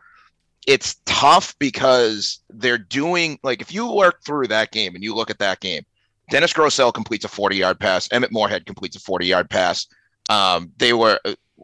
[0.66, 5.30] it's tough because they're doing like if you work through that game and you look
[5.30, 5.84] at that game,
[6.30, 8.08] Dennis Grosel completes a 40 yard pass.
[8.12, 9.86] Emmett Morehead completes a 40 yard pass.
[10.30, 11.20] Um, they were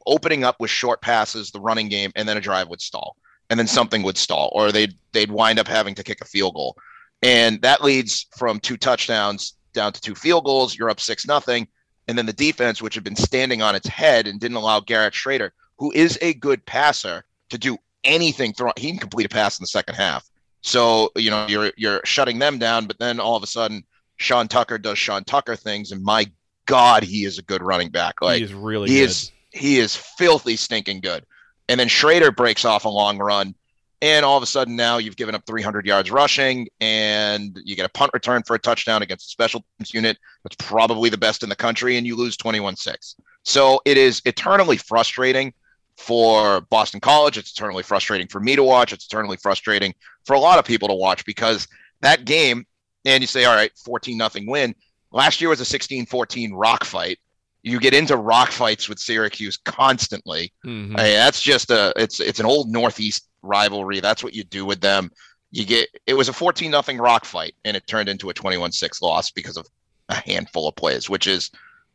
[0.07, 3.16] opening up with short passes, the running game, and then a drive would stall,
[3.48, 6.55] and then something would stall, or they'd they'd wind up having to kick a field
[6.55, 6.76] goal,
[7.22, 10.76] and that leads from two touchdowns down to two field goals.
[10.76, 11.68] You're up six nothing,
[12.09, 15.14] and then the defense, which had been standing on its head and didn't allow Garrett
[15.14, 18.53] Shrader, who is a good passer, to do anything.
[18.53, 20.29] Throw he can complete a pass in the second half.
[20.62, 23.85] So you know you're you're shutting them down, but then all of a sudden
[24.16, 26.31] Sean Tucker does Sean Tucker things, and my
[26.66, 28.20] God, he is a good running back.
[28.20, 29.11] Like he is really he good.
[29.11, 31.24] is he is filthy stinking good.
[31.68, 33.54] And then Shrader breaks off a long run,
[34.02, 37.86] and all of a sudden now you've given up 300 yards rushing, and you get
[37.86, 41.42] a punt return for a touchdown against a special teams unit that's probably the best
[41.42, 43.16] in the country, and you lose 21-6.
[43.44, 45.52] So it is eternally frustrating
[45.96, 47.38] for Boston College.
[47.38, 48.92] It's eternally frustrating for me to watch.
[48.92, 51.68] It's eternally frustrating for a lot of people to watch because
[52.00, 52.66] that game
[53.04, 54.74] and you say, all right, 14 nothing win.
[55.12, 57.18] Last year was a 16 14 rock fight.
[57.62, 60.53] You get into rock fights with Syracuse constantly.
[60.64, 60.99] Mhm.
[60.99, 64.01] I mean, that's just a it's it's an old Northeast rivalry.
[64.01, 65.11] That's what you do with them.
[65.51, 69.03] You get it was a 14 nothing rock fight and it turned into a 21-6
[69.03, 69.66] loss because of
[70.09, 71.51] a handful of plays, which is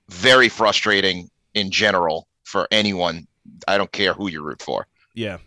[0.10, 3.28] very frustrating in general for anyone.
[3.67, 4.88] I don't care who you root for.
[5.13, 5.38] Yeah.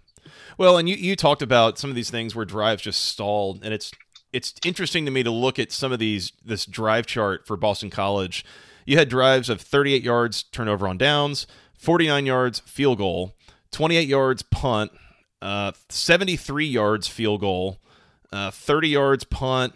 [0.57, 3.72] Well, and you, you talked about some of these things where drives just stalled, and
[3.72, 3.92] it's
[4.33, 7.90] it's interesting to me to look at some of these this drive chart for Boston
[7.90, 8.44] College.
[8.88, 13.37] You had drives of 38 yards turnover on downs, 49 yards field goal,
[13.70, 14.92] 28 yards punt,
[15.42, 17.77] uh, 73 yards field goal,
[18.33, 19.74] uh, 30 yards punt,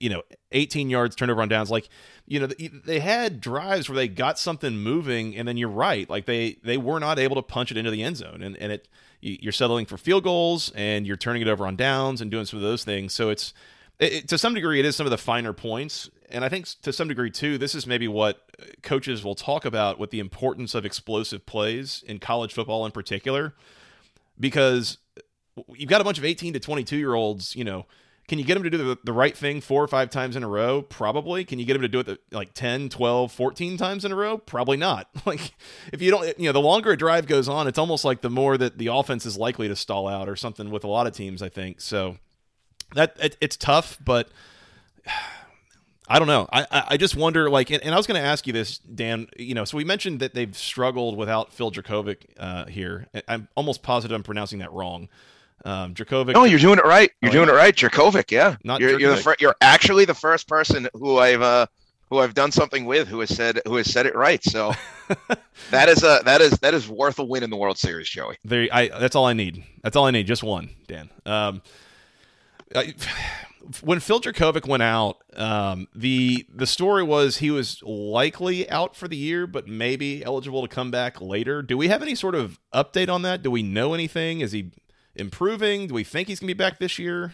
[0.00, 1.70] you know, 18 yards turnover on downs.
[1.70, 1.90] Like,
[2.24, 6.24] you know, they had drives where they got something moving, and then you're right, like
[6.24, 8.88] they they were not able to punch it into the end zone, and and it
[9.20, 12.58] you're settling for field goals and you're turning it over on downs and doing some
[12.58, 13.12] of those things.
[13.12, 13.52] So it's
[13.98, 16.10] it, to some degree, it is some of the finer points.
[16.30, 19.64] And I think to some degree, too, this is maybe what uh, coaches will talk
[19.64, 23.54] about with the importance of explosive plays in college football in particular.
[24.38, 27.86] Because uh, you've got a bunch of 18 to 22 year olds, you know,
[28.28, 30.42] can you get them to do the, the right thing four or five times in
[30.42, 30.82] a row?
[30.82, 31.44] Probably.
[31.44, 34.16] Can you get them to do it the, like 10, 12, 14 times in a
[34.16, 34.38] row?
[34.38, 35.08] Probably not.
[35.26, 35.54] Like,
[35.92, 38.30] if you don't, you know, the longer a drive goes on, it's almost like the
[38.30, 41.14] more that the offense is likely to stall out or something with a lot of
[41.14, 41.80] teams, I think.
[41.80, 42.18] So,
[42.94, 44.28] that it, it's tough, but
[46.08, 46.48] I don't know.
[46.52, 49.26] I I just wonder like, and, and I was going to ask you this, Dan.
[49.36, 53.08] You know, so we mentioned that they've struggled without Phil Jurkovec uh, here.
[53.26, 55.08] I'm almost positive I'm pronouncing that wrong.
[55.64, 56.34] Um, Jurkovec.
[56.34, 57.10] No, you're doing it right.
[57.20, 58.30] You're Oh, doing it right, Jurkovec.
[58.30, 61.66] Yeah, Not you're you're, the fir- you're actually the first person who I've uh
[62.08, 64.42] who I've done something with who has said who has said it right.
[64.44, 64.74] So
[65.72, 68.36] that is a that is that is worth a win in the World Series, Joey.
[68.44, 69.64] There, I that's all I need.
[69.82, 70.28] That's all I need.
[70.28, 71.10] Just one, Dan.
[71.24, 71.62] Um,
[73.82, 79.08] when Phil Jurkovec went out, um, the the story was he was likely out for
[79.08, 81.62] the year, but maybe eligible to come back later.
[81.62, 83.42] Do we have any sort of update on that?
[83.42, 84.40] Do we know anything?
[84.40, 84.72] Is he
[85.14, 85.88] improving?
[85.88, 87.32] Do we think he's gonna be back this year?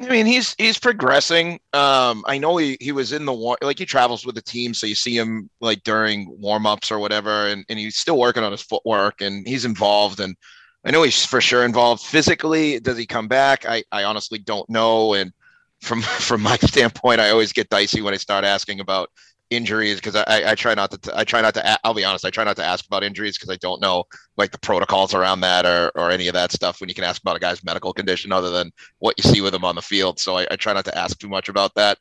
[0.00, 1.60] I mean, he's he's progressing.
[1.72, 4.74] Um, I know he he was in the war like he travels with the team,
[4.74, 8.42] so you see him like during warm ups or whatever, and and he's still working
[8.42, 10.36] on his footwork, and he's involved, and
[10.84, 12.78] I know he's for sure involved physically.
[12.80, 13.64] Does he come back?
[13.66, 15.32] I I honestly don't know, and
[15.80, 19.10] from from my standpoint, I always get dicey when I start asking about
[19.50, 22.30] injuries because I, I try not to I try not to I'll be honest I
[22.30, 24.04] try not to ask about injuries because I don't know
[24.36, 27.20] like the protocols around that or or any of that stuff when you can ask
[27.20, 30.18] about a guy's medical condition other than what you see with him on the field
[30.18, 31.98] so I, I try not to ask too much about that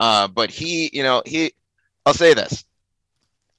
[0.00, 1.52] uh, but he you know he
[2.06, 2.64] I'll say this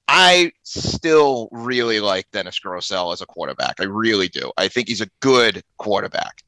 [0.08, 3.76] I still really like Dennis Grosel as a quarterback.
[3.80, 4.52] I really do.
[4.58, 6.44] I think he's a good quarterback.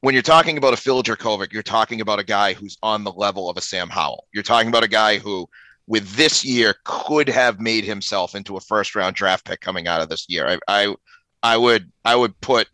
[0.00, 3.12] When you're talking about a Phil Jurkovec, you're talking about a guy who's on the
[3.12, 4.26] level of a Sam Howell.
[4.32, 5.48] You're talking about a guy who,
[5.86, 10.02] with this year, could have made himself into a first round draft pick coming out
[10.02, 10.46] of this year.
[10.46, 10.94] I, I,
[11.42, 12.68] I would, I would put,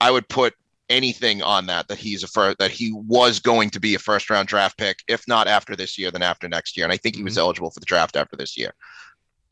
[0.00, 0.54] I would put
[0.88, 4.28] anything on that that he's a first that he was going to be a first
[4.28, 7.14] round draft pick if not after this year then after next year and i think
[7.14, 7.42] he was mm-hmm.
[7.42, 8.74] eligible for the draft after this year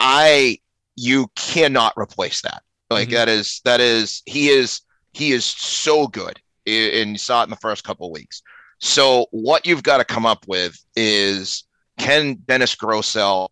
[0.00, 0.58] I
[0.96, 2.62] you cannot replace that.
[2.90, 3.14] Like mm-hmm.
[3.14, 4.80] that is that is he is
[5.12, 8.42] he is so good, and you saw it in the first couple weeks.
[8.78, 11.64] So what you've got to come up with is
[11.98, 13.48] can Dennis Grosel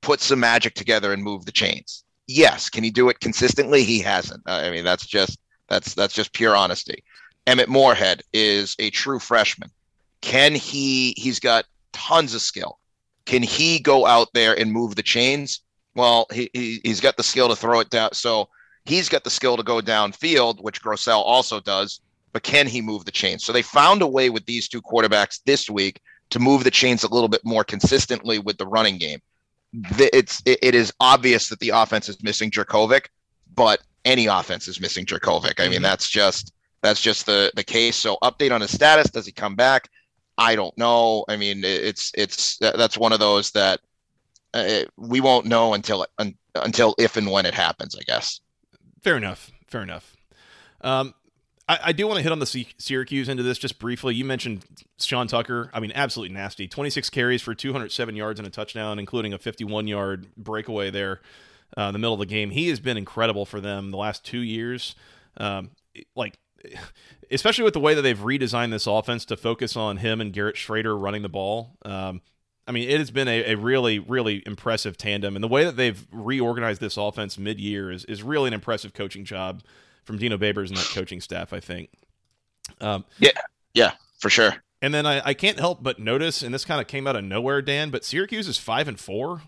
[0.00, 2.04] put some magic together and move the chains?
[2.26, 2.68] Yes.
[2.68, 3.84] Can he do it consistently?
[3.84, 4.42] He hasn't.
[4.46, 7.04] I mean, that's just that's that's just pure honesty.
[7.46, 9.70] Emmett Morehead is a true freshman.
[10.20, 11.14] Can he?
[11.16, 12.78] He's got tons of skill.
[13.30, 15.60] Can he go out there and move the chains?
[15.94, 18.12] Well, he, he he's got the skill to throw it down.
[18.12, 18.48] So
[18.84, 22.00] he's got the skill to go downfield, which Grosel also does.
[22.32, 23.44] But can he move the chains?
[23.44, 27.04] So they found a way with these two quarterbacks this week to move the chains
[27.04, 29.20] a little bit more consistently with the running game.
[30.00, 33.06] It's it, it is obvious that the offense is missing Jurkovec,
[33.54, 35.60] but any offense is missing Jurkovec.
[35.60, 35.82] I mean, mm-hmm.
[35.84, 37.94] that's just that's just the the case.
[37.94, 39.08] So update on his status.
[39.08, 39.88] Does he come back?
[40.40, 41.24] I don't know.
[41.28, 43.80] I mean, it's it's that's one of those that
[44.54, 47.94] uh, we won't know until un, until if and when it happens.
[47.94, 48.40] I guess.
[49.02, 49.52] Fair enough.
[49.68, 50.16] Fair enough.
[50.80, 51.14] Um,
[51.68, 54.14] I, I, do want to hit on the Syracuse into this just briefly.
[54.14, 54.64] You mentioned
[54.98, 55.70] Sean Tucker.
[55.74, 56.66] I mean, absolutely nasty.
[56.66, 61.20] 26 carries for 207 yards and a touchdown, including a 51 yard breakaway there
[61.76, 62.50] uh, in the middle of the game.
[62.50, 64.94] He has been incredible for them the last two years.
[65.36, 65.70] Um,
[66.16, 66.38] like
[67.30, 70.56] especially with the way that they've redesigned this offense to focus on him and Garrett
[70.56, 71.76] Shrader running the ball.
[71.84, 72.22] Um,
[72.66, 75.76] I mean, it has been a, a, really, really impressive tandem, and the way that
[75.76, 79.62] they've reorganized this offense mid-year is is really an impressive coaching job
[80.04, 81.52] from Dino Babers and that coaching staff.
[81.52, 81.90] I think.
[82.80, 83.32] Um, yeah,
[83.74, 84.62] yeah, for sure.
[84.82, 87.24] And then I, I can't help but notice, and this kind of came out of
[87.24, 89.42] nowhere, Dan, but Syracuse is five and four.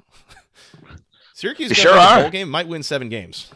[1.34, 2.28] Syracuse sure are.
[2.28, 3.52] game might win seven games.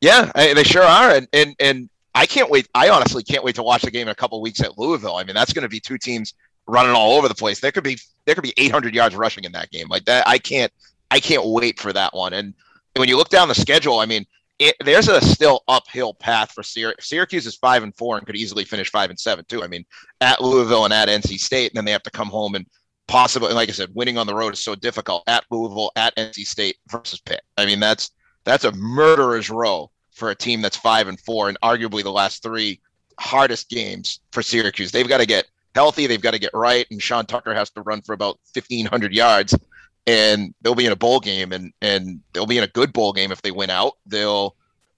[0.00, 2.68] Yeah, they sure are, and and and I can't wait.
[2.74, 5.16] I honestly can't wait to watch the game in a couple weeks at Louisville.
[5.16, 6.34] I mean, that's going to be two teams
[6.66, 7.60] running all over the place.
[7.60, 10.26] There could be there could be 800 yards rushing in that game like that.
[10.26, 10.72] I can't
[11.10, 12.32] I can't wait for that one.
[12.32, 12.54] And
[12.96, 14.24] when you look down the schedule, I mean,
[14.58, 17.06] it, there's a still uphill path for Syracuse.
[17.08, 19.64] Syracuse is five and four and could easily finish five and seven too.
[19.64, 19.84] I mean,
[20.20, 22.66] at Louisville and at NC State, and then they have to come home and
[23.08, 25.24] possibly, like I said, winning on the road is so difficult.
[25.26, 27.42] At Louisville, at NC State versus Pitt.
[27.56, 28.12] I mean, that's
[28.44, 32.42] that's a murderer's row for a team that's five and four, and arguably the last
[32.42, 32.80] three
[33.18, 34.90] hardest games for Syracuse.
[34.90, 36.06] They've got to get healthy.
[36.06, 39.12] They've got to get right, and Sean Tucker has to run for about fifteen hundred
[39.12, 39.54] yards,
[40.06, 43.12] and they'll be in a bowl game, and and they'll be in a good bowl
[43.12, 43.94] game if they win out.
[44.06, 44.56] They'll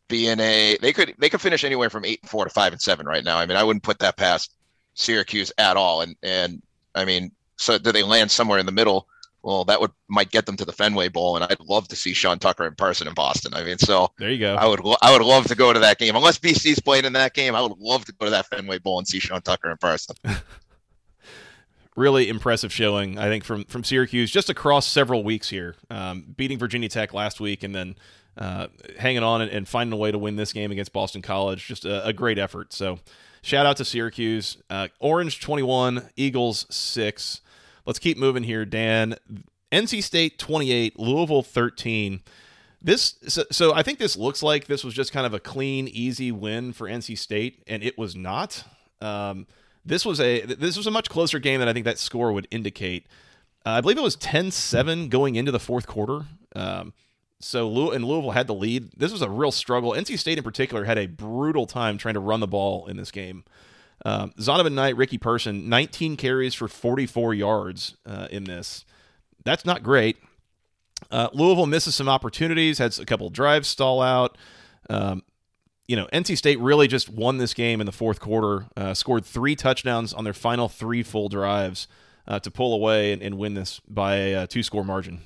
[0.08, 2.72] be in a they could they could finish anywhere from eight and four to five
[2.72, 3.38] and seven right now.
[3.38, 4.54] I mean, I wouldn't put that past
[4.94, 6.02] Syracuse at all.
[6.02, 6.62] And and
[6.94, 9.08] I mean, so do they land somewhere in the middle?
[9.46, 12.12] Well, that would might get them to the Fenway Bowl, and I'd love to see
[12.12, 13.54] Sean Tucker in person in Boston.
[13.54, 14.56] I mean, so there you go.
[14.56, 16.16] I would I would love to go to that game.
[16.16, 18.98] Unless BC's playing in that game, I would love to go to that Fenway Bowl
[18.98, 20.16] and see Sean Tucker in person.
[21.96, 26.58] really impressive showing, I think, from from Syracuse just across several weeks here, um, beating
[26.58, 27.94] Virginia Tech last week, and then
[28.36, 28.66] uh,
[28.98, 31.64] hanging on and, and, finding a way to win this game against Boston College.
[31.64, 32.72] Just a, a great effort.
[32.72, 32.98] So,
[33.42, 34.56] shout out to Syracuse.
[34.68, 37.42] Uh, Orange twenty one, Eagles six.
[37.86, 39.16] Let's keep moving here, Dan.
[39.72, 42.20] NC State 28, Louisville 13.
[42.82, 45.88] This so, so, I think this looks like this was just kind of a clean,
[45.88, 48.64] easy win for NC State, and it was not.
[49.00, 49.46] Um,
[49.84, 52.46] this was a this was a much closer game than I think that score would
[52.50, 53.06] indicate.
[53.64, 56.26] Uh, I believe it was 10-7 going into the fourth quarter.
[56.54, 56.92] Um,
[57.40, 58.90] so Louis- and Louisville had the lead.
[58.96, 59.90] This was a real struggle.
[59.90, 63.10] NC State in particular had a brutal time trying to run the ball in this
[63.10, 63.44] game.
[64.06, 68.84] Um, Zonovan Knight, Ricky Person, 19 carries for 44 yards uh, in this.
[69.44, 70.16] That's not great.
[71.10, 74.38] Uh, Louisville misses some opportunities, had a couple drives stall out.
[74.88, 75.24] Um,
[75.88, 79.24] you know, NC State really just won this game in the fourth quarter, uh, scored
[79.24, 81.88] three touchdowns on their final three full drives
[82.28, 85.20] uh, to pull away and, and, win this by a, uh, two score margin.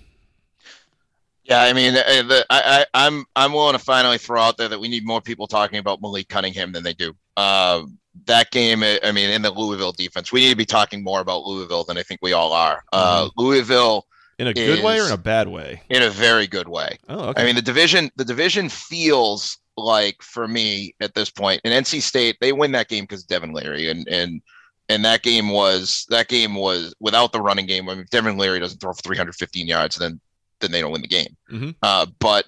[1.44, 4.68] Yeah, I mean, uh, the, I, I, I'm I'm willing to finally throw out there
[4.68, 7.14] that we need more people talking about Malik Cunningham than they do.
[7.36, 7.82] Uh,
[8.26, 11.44] that game, I mean, in the Louisville defense, we need to be talking more about
[11.44, 12.82] Louisville than I think we all are.
[12.92, 13.40] Uh, mm-hmm.
[13.40, 14.06] Louisville
[14.40, 15.82] in a good way or in a bad way?
[15.90, 16.98] In a very good way.
[17.08, 17.42] Oh, okay.
[17.42, 22.00] I mean, the division the division feels like for me at this point, in NC
[22.00, 24.40] State, they win that game because Devin Leary and and
[24.88, 27.88] and that game was that game was without the running game.
[27.88, 30.18] I mean, Devin Leary doesn't throw for 315 yards, then
[30.61, 31.36] then they don't win the game.
[31.50, 31.74] Mhm.
[31.82, 32.46] Uh, but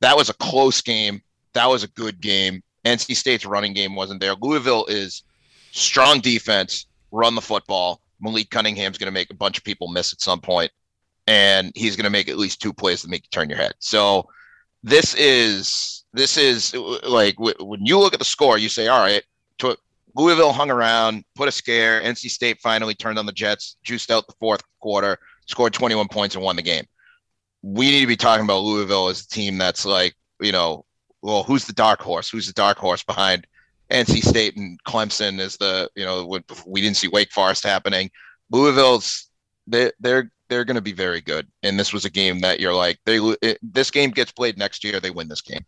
[0.00, 1.22] that was a close game.
[1.54, 2.62] That was a good game.
[2.84, 4.34] NC State's running game wasn't there.
[4.40, 5.22] Louisville is
[5.70, 8.00] strong defense, run the football.
[8.20, 10.70] Malik Cunningham's going to make a bunch of people miss at some point,
[11.26, 13.72] and he's going to make at least two plays to make you turn your head.
[13.80, 14.28] So
[14.82, 19.22] this is this is like when you look at the score, you say, all right,
[20.14, 22.00] Louisville hung around, put a scare.
[22.02, 26.34] NC State finally turned on the Jets, juiced out the fourth quarter, scored 21 points,
[26.34, 26.84] and won the game.
[27.62, 30.84] We need to be talking about Louisville as a team that's like, you know,
[31.22, 32.28] well, who's the dark horse?
[32.28, 33.46] Who's the dark horse behind
[33.90, 35.38] NC State and Clemson?
[35.38, 36.26] Is the you know
[36.66, 38.10] we didn't see Wake Forest happening.
[38.50, 39.28] Louisville's
[39.66, 42.74] they they're they're going to be very good, and this was a game that you're
[42.74, 45.00] like they it, this game gets played next year.
[45.00, 45.64] They win this game.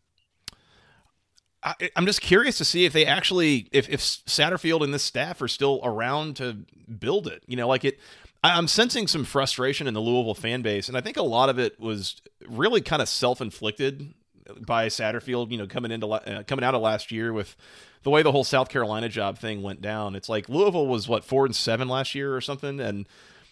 [1.63, 5.41] I, I'm just curious to see if they actually, if if Satterfield and this staff
[5.41, 6.65] are still around to
[6.99, 7.43] build it.
[7.47, 7.99] You know, like it.
[8.43, 11.59] I'm sensing some frustration in the Louisville fan base, and I think a lot of
[11.59, 14.13] it was really kind of self-inflicted
[14.61, 15.51] by Satterfield.
[15.51, 17.57] You know, coming into uh, coming out of last year with
[18.03, 20.15] the way the whole South Carolina job thing went down.
[20.15, 23.07] It's like Louisville was what four and seven last year or something, and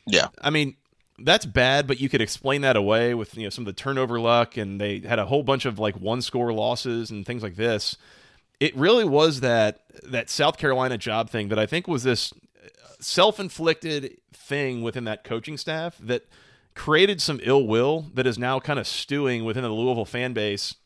[0.06, 0.28] Yeah.
[0.40, 0.76] I mean,
[1.18, 4.20] that's bad, but you could explain that away with you know some of the turnover
[4.20, 7.56] luck, and they had a whole bunch of like one score losses and things like
[7.56, 7.96] this.
[8.60, 12.32] It really was that that South Carolina job thing that I think was this
[13.00, 16.26] self inflicted thing within that coaching staff that
[16.74, 20.76] created some ill will that is now kind of stewing within the Louisville fan base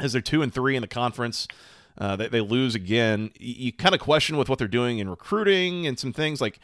[0.00, 1.46] as they're two and three in the conference.
[1.96, 3.30] Uh, they, they lose again.
[3.38, 6.58] You, you kind of question with what they're doing in recruiting and some things like,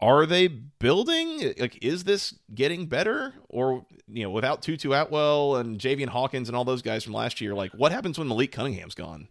[0.00, 1.54] are they building?
[1.58, 3.34] Like, is this getting better?
[3.48, 7.40] Or you know, without Tutu Atwell and Javian Hawkins and all those guys from last
[7.40, 9.28] year, like, what happens when Malik Cunningham's gone?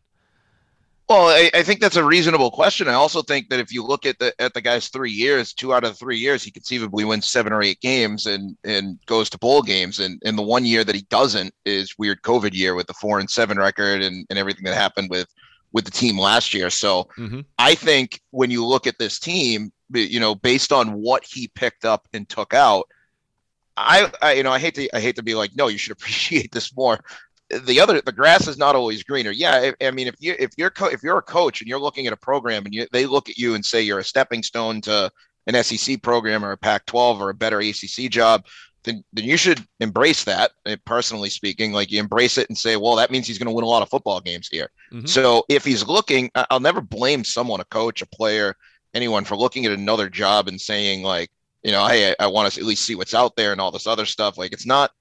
[1.07, 2.87] Well, I, I think that's a reasonable question.
[2.87, 5.71] I also think that if you look at the at the guy's three years, two
[5.71, 9.37] out of three years, he conceivably wins seven or eight games and and goes to
[9.37, 9.99] bowl games.
[9.99, 13.19] And and the one year that he doesn't is weird COVID year with the four
[13.19, 15.27] and seven record and, and everything that happened with
[15.73, 16.71] with the team last year.
[16.71, 17.41] So Mm-hmm.
[17.59, 21.85] I think when you look at this team, you know, based on what he picked
[21.85, 22.87] up and took out,
[23.77, 25.91] I, I you know, I hate to I hate to be like, no, you should
[25.97, 26.99] appreciate this more
[27.49, 29.31] the other the grass is not always greener.
[29.31, 31.79] Yeah, I, I mean if you if you're co- if you're a coach and you're
[31.79, 34.41] looking at a program and you, they look at you and say you're a stepping
[34.43, 35.11] stone to
[35.47, 38.45] an SEC program or a Pac-12 or a better ACC job,
[38.83, 40.51] then then you should embrace that.
[40.65, 43.53] eh, Personally speaking, like you embrace it and say, well, that means he's going to
[43.53, 44.69] win a lot of football games here.
[44.91, 45.07] Mhm.
[45.07, 48.55] So if he's looking, I'll never blame someone, a coach, a player,
[48.95, 51.29] anyone for looking at another job and saying like,
[51.61, 53.71] you know, hey, I, I want to at least see what's out there and all
[53.71, 54.37] this other stuff.
[54.37, 54.91] Like it's not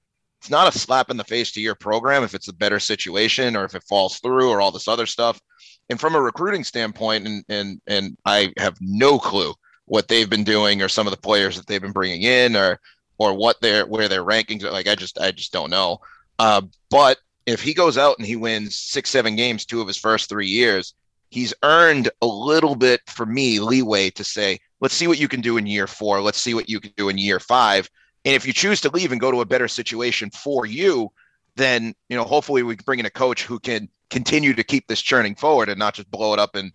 [0.45, 3.55] it's not a slap in the face to your program if it's a better situation
[3.55, 5.41] or if it falls through or all this other stuff.
[5.89, 10.43] And from a recruiting standpoint, and and and I have no clue what they've been
[10.43, 12.79] doing or some of the players that they've been bringing in or
[13.17, 14.69] or what their where their rankings are.
[14.69, 15.97] Like I just I just don't know.
[16.37, 17.17] Uh, but
[17.47, 20.47] if he goes out and he wins six seven games two of his first three
[20.47, 20.93] years,
[21.31, 25.41] he's earned a little bit for me leeway to say, let's see what you can
[25.41, 26.21] do in year four.
[26.21, 27.89] Let's see what you can do in year five.
[28.25, 31.11] And if you choose to leave and go to a better situation for you,
[31.55, 34.87] then you know hopefully we can bring in a coach who can continue to keep
[34.87, 36.71] this churning forward and not just blow it up and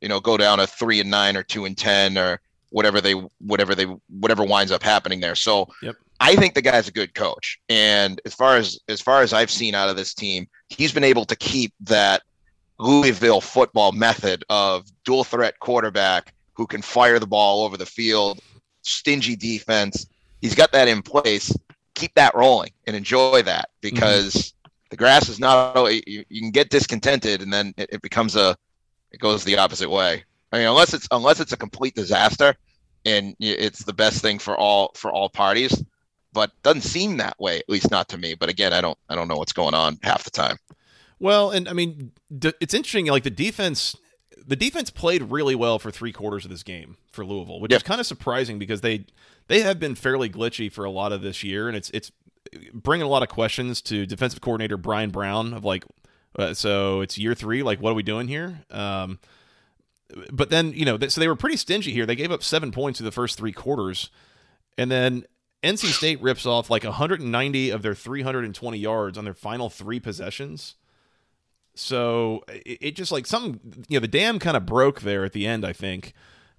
[0.00, 2.40] you know go down a three and nine or two and ten or
[2.70, 5.36] whatever they whatever they whatever winds up happening there.
[5.36, 5.96] So Yep.
[6.20, 7.58] I think the guy's a good coach.
[7.68, 11.04] And as far as as far as I've seen out of this team, he's been
[11.04, 12.22] able to keep that
[12.78, 18.40] Louisville football method of dual threat quarterback who can fire the ball over the field,
[18.82, 20.06] stingy defense.
[20.44, 21.56] He's got that in place.
[21.94, 24.52] Keep that rolling and enjoy that because
[24.90, 25.74] the grass is not
[26.06, 28.54] you, you can get discontented and then it, it becomes a
[29.10, 30.22] it goes the opposite way.
[30.52, 32.54] I mean, unless it's unless it's a complete disaster
[33.06, 35.82] and it's the best thing for all for all parties,
[36.34, 38.34] but doesn't seem that way at least not to me.
[38.34, 40.58] But again, I don't I don't know what's going on half the time.
[41.20, 42.12] Well, and I mean,
[42.60, 43.06] it's interesting.
[43.06, 43.96] Like the defense,
[44.46, 47.78] the defense played really well for three quarters of this game for Louisville, which Yep.
[47.78, 49.06] is kind of surprising because they
[49.48, 52.10] they have been fairly glitchy for a lot of this year, and it's it's
[52.72, 55.84] bringing a lot of questions to defensive coordinator Bryan Brown of like,
[56.38, 58.60] uh, so it's year three, like what are we doing here?
[58.70, 59.18] Um,
[60.30, 62.06] but then you know, th- so they were pretty stingy here.
[62.06, 64.10] They gave up seven points in the first three quarters,
[64.76, 65.24] and then
[65.62, 70.74] NC State rips off like 190 of their 320 yards on their final three possessions.
[71.74, 75.32] So it, it just like some, you know, the dam kind of broke there at
[75.32, 75.64] the end.
[75.64, 76.12] I think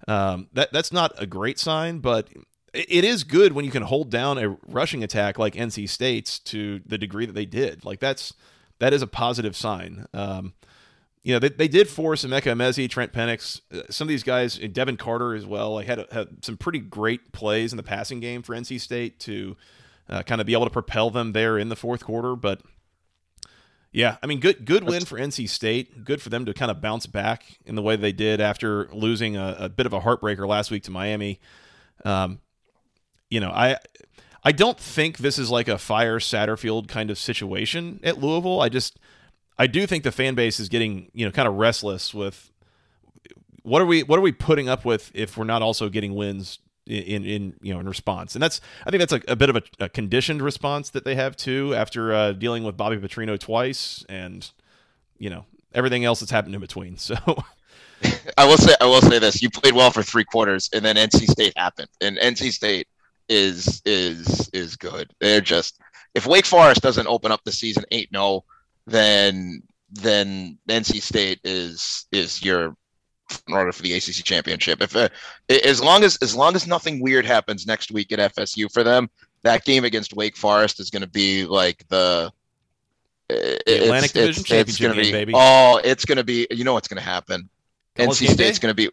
[0.08, 2.28] um, that that's not a great sign, but
[2.72, 6.38] it, it is good when you can hold down a rushing attack like NC State's
[6.40, 7.84] to the degree that they did.
[7.84, 8.34] Like that's
[8.78, 10.06] that is a positive sign.
[10.12, 10.54] Um,
[11.26, 14.58] you know, they, they did force Emeka Emezie, Trent Pennix, uh, some of these guys,
[14.58, 15.74] Devin Carter as well.
[15.74, 19.56] Like had, had some pretty great plays in the passing game for NC State to
[20.08, 22.36] uh, kind of be able to propel them there in the fourth quarter.
[22.36, 22.62] But
[23.92, 26.04] yeah, I mean, good good win for NC State.
[26.04, 29.36] Good for them to kind of bounce back in the way they did after losing
[29.36, 31.40] a, a bit of a heartbreaker last week to Miami.
[32.04, 32.40] Um,
[33.30, 33.78] you know, I
[34.44, 38.60] I don't think this is like a fire Satterfield kind of situation at Louisville.
[38.60, 38.98] I just
[39.58, 42.50] I do think the fan base is getting you know kind of restless with
[43.62, 46.58] what are we what are we putting up with if we're not also getting wins
[46.86, 48.34] in in you know in response.
[48.34, 51.14] And that's i think that's a, a bit of a, a, conditioned response that they
[51.14, 54.50] have too after uh, dealing with bobby petrino twice and
[55.18, 56.96] you know everything else that's happened in between.
[57.06, 57.16] So
[58.36, 59.40] i will say i will say this.
[59.40, 61.88] You played well for three quarters and then nc state happened.
[62.00, 62.88] And nc state
[63.28, 65.12] is is is good.
[65.20, 65.80] They're just
[66.14, 68.42] if wake forest doesn't open up the season 8-0
[68.86, 72.76] then then nc state is is your
[73.48, 74.80] in order for the ACC championship.
[74.80, 75.08] If uh,
[75.48, 79.08] as long as as long as nothing weird happens next week at FSU for them,
[79.42, 82.32] that game against Wake Forest is going to be like the,
[83.28, 85.32] the Atlantic it's, Division it's, championship it's game, be, baby.
[85.34, 86.46] Oh, it's going to be.
[86.50, 87.48] You know what's going to happen.
[87.96, 88.90] College NC State's going to be.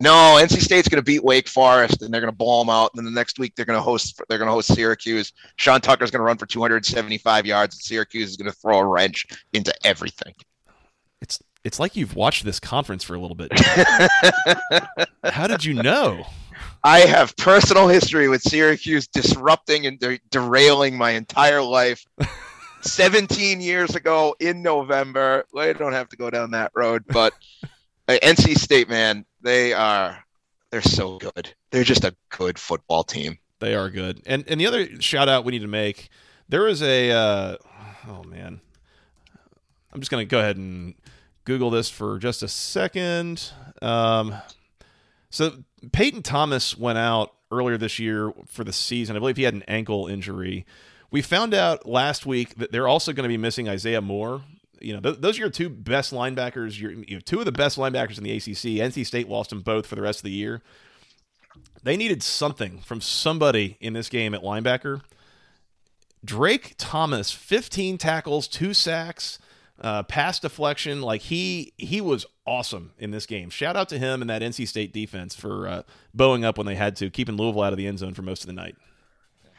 [0.00, 2.90] No, NC State's going to beat Wake Forest, and they're going to ball them out.
[2.92, 4.20] And then the next week, they're going to host.
[4.28, 5.32] They're going to host Syracuse.
[5.56, 8.86] Sean Tucker's going to run for 275 yards, and Syracuse is going to throw a
[8.86, 10.34] wrench into everything.
[11.20, 13.50] It's it's like you've watched this conference for a little bit.
[15.24, 16.24] How did you know?
[16.84, 22.04] I have personal history with Syracuse disrupting and de- derailing my entire life.
[22.82, 25.44] 17 years ago in November.
[25.56, 27.32] I don't have to go down that road, but
[28.08, 30.24] uh, NC State, man, they are
[30.70, 31.54] they're so good.
[31.70, 33.38] They're just a good football team.
[33.60, 34.22] They are good.
[34.26, 36.08] And and the other shout out we need to make,
[36.48, 37.56] there was a uh,
[38.08, 38.60] oh man.
[39.92, 40.94] I'm just going to go ahead and
[41.44, 43.50] Google this for just a second.
[43.80, 44.34] Um,
[45.30, 49.16] so Peyton Thomas went out earlier this year for the season.
[49.16, 50.64] I believe he had an ankle injury.
[51.10, 54.42] We found out last week that they're also going to be missing Isaiah Moore.
[54.80, 56.78] You know, th- those are your two best linebackers.
[56.78, 58.80] You have two of the best linebackers in the ACC.
[58.80, 60.62] NC State lost them both for the rest of the year.
[61.82, 65.02] They needed something from somebody in this game at linebacker.
[66.24, 69.38] Drake Thomas, 15 tackles, two sacks
[69.82, 71.02] uh, pass deflection.
[71.02, 73.50] Like he he was awesome in this game.
[73.50, 75.82] Shout out to him and that NC State defense for uh,
[76.14, 78.42] bowing up when they had to, keeping Louisville out of the end zone for most
[78.42, 78.76] of the night.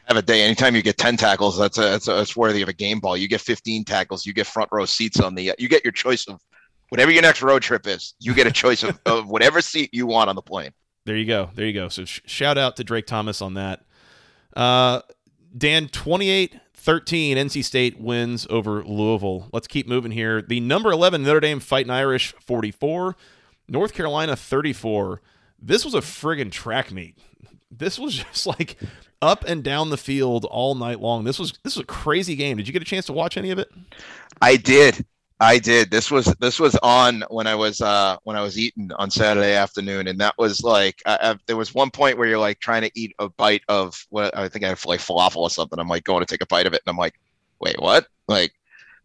[0.06, 0.42] Have a day.
[0.42, 3.16] Anytime you get ten tackles, that's a, that's, a, that's worthy of a game ball.
[3.16, 5.54] You get fifteen tackles, you get front row seats on the.
[5.60, 6.42] You get your choice of
[6.90, 8.14] whatever your next road trip is.
[8.20, 10.72] You get a choice of, of whatever seat you want on the plane.
[11.06, 11.50] There you go.
[11.54, 11.90] There you go.
[11.90, 13.84] So sh- shout out to Drake Thomas on that.
[14.56, 15.02] Uh,
[15.58, 19.48] Dan, 28 13, NC State wins over Louisville.
[19.54, 20.42] Let's keep moving here.
[20.42, 23.16] The number 11 Notre Dame Fighting Irish 44,
[23.70, 25.22] North Carolina 34.
[25.58, 27.18] This was a friggin' track meet.
[27.72, 28.78] This was just like
[29.22, 31.24] up and down the field all night long.
[31.24, 32.58] This was this was a crazy game.
[32.58, 33.72] Did you get a chance to watch any of it?
[34.42, 35.06] I did.
[35.44, 35.92] I did.
[35.92, 39.56] This was this was on when I was uh when I was eating on Saturday
[39.56, 42.84] afternoon, and that was like I, I, there was one point where you're like trying
[42.84, 45.78] to eat a bite of what I think I have like falafel or something.
[45.80, 47.20] I'm like going to take a bite of it, and I'm like,
[47.60, 48.08] wait, what?
[48.30, 48.54] Like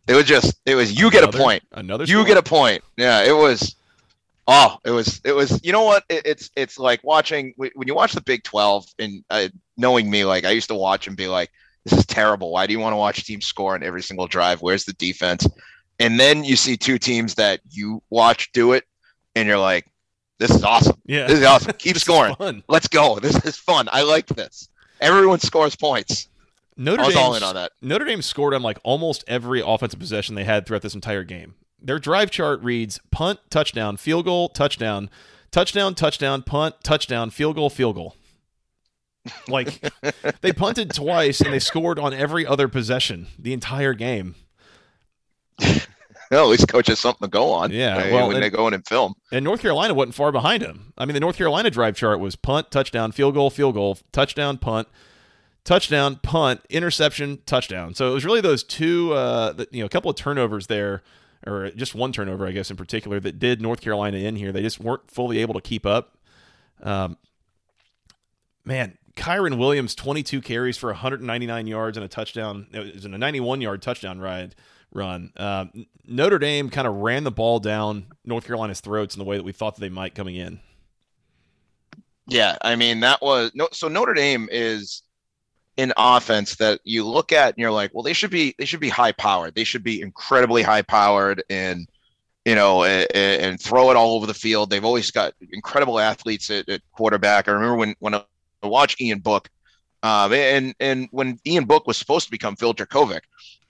[0.07, 2.84] it was just it was you get a point, another you get a point.
[2.97, 3.74] Yeah, it was.
[4.47, 5.61] Oh, it was it was.
[5.64, 6.05] You know what?
[6.09, 10.24] It, it's it's like watching when you watch the Big Twelve and uh, knowing me,
[10.24, 11.51] like I used to watch and be like,
[11.84, 12.53] this is terrible.
[12.53, 14.62] Why do you want to watch teams score on every single drive?
[14.62, 15.49] Where's the defense?
[15.99, 18.84] And then you see two teams that you watch do it,
[19.34, 19.86] and you're like,
[20.38, 21.01] "This is awesome!
[21.05, 21.72] Yeah, this is awesome!
[21.78, 22.62] Keep scoring!
[22.68, 23.18] Let's go!
[23.18, 23.88] This is fun!
[23.92, 24.68] I like this!
[25.01, 26.28] Everyone scores points."
[26.80, 27.72] Notre Dame all in on that.
[27.82, 31.55] Notre Dame scored on like almost every offensive possession they had throughout this entire game.
[31.80, 35.11] Their drive chart reads punt, touchdown, field goal, touchdown,
[35.51, 38.16] touchdown, touchdown, punt, touchdown, field goal, field goal.
[39.49, 39.80] Like
[40.40, 44.36] they punted twice and they scored on every other possession the entire game.
[46.30, 47.70] well, at least coach has something to go on.
[47.70, 49.14] Yeah, well, when and, they go in and film.
[49.32, 50.92] And North Carolina wasn't far behind him.
[50.98, 54.59] I mean, the North Carolina drive chart was punt, touchdown, field goal, field goal, touchdown,
[54.59, 54.88] punt,
[55.64, 57.94] touchdown, punt, interception, touchdown.
[57.94, 61.02] So it was really those two, uh, you know, a couple of turnovers there,
[61.46, 64.52] or just one turnover, I guess, in particular, that did North Carolina in here.
[64.52, 66.16] They just weren't fully able to keep up.
[66.82, 67.16] Um,
[68.64, 72.66] man, Kyren Williams, 22 carries for 199 yards and a touchdown.
[72.72, 74.54] It was a 91 yard touchdown ride
[74.93, 75.32] run.
[75.36, 75.66] Uh,
[76.07, 79.43] Notre Dame kind of ran the ball down North Carolina's throats in the way that
[79.43, 80.61] we thought that they might coming in.
[82.26, 83.68] Yeah, I mean that was no.
[83.72, 85.03] So Notre Dame is
[85.78, 88.80] an offense that you look at and you're like, well, they should be they should
[88.80, 89.55] be high powered.
[89.55, 91.89] They should be incredibly high powered and
[92.45, 94.68] you know and, and, throw it all over the field.
[94.68, 97.49] They've always got incredible athletes at, at quarterback.
[97.49, 98.22] I remember when when I
[98.62, 99.49] watched Ian Book
[100.03, 103.20] Um, and and when Ian Book was supposed to become Phil Jurkovec,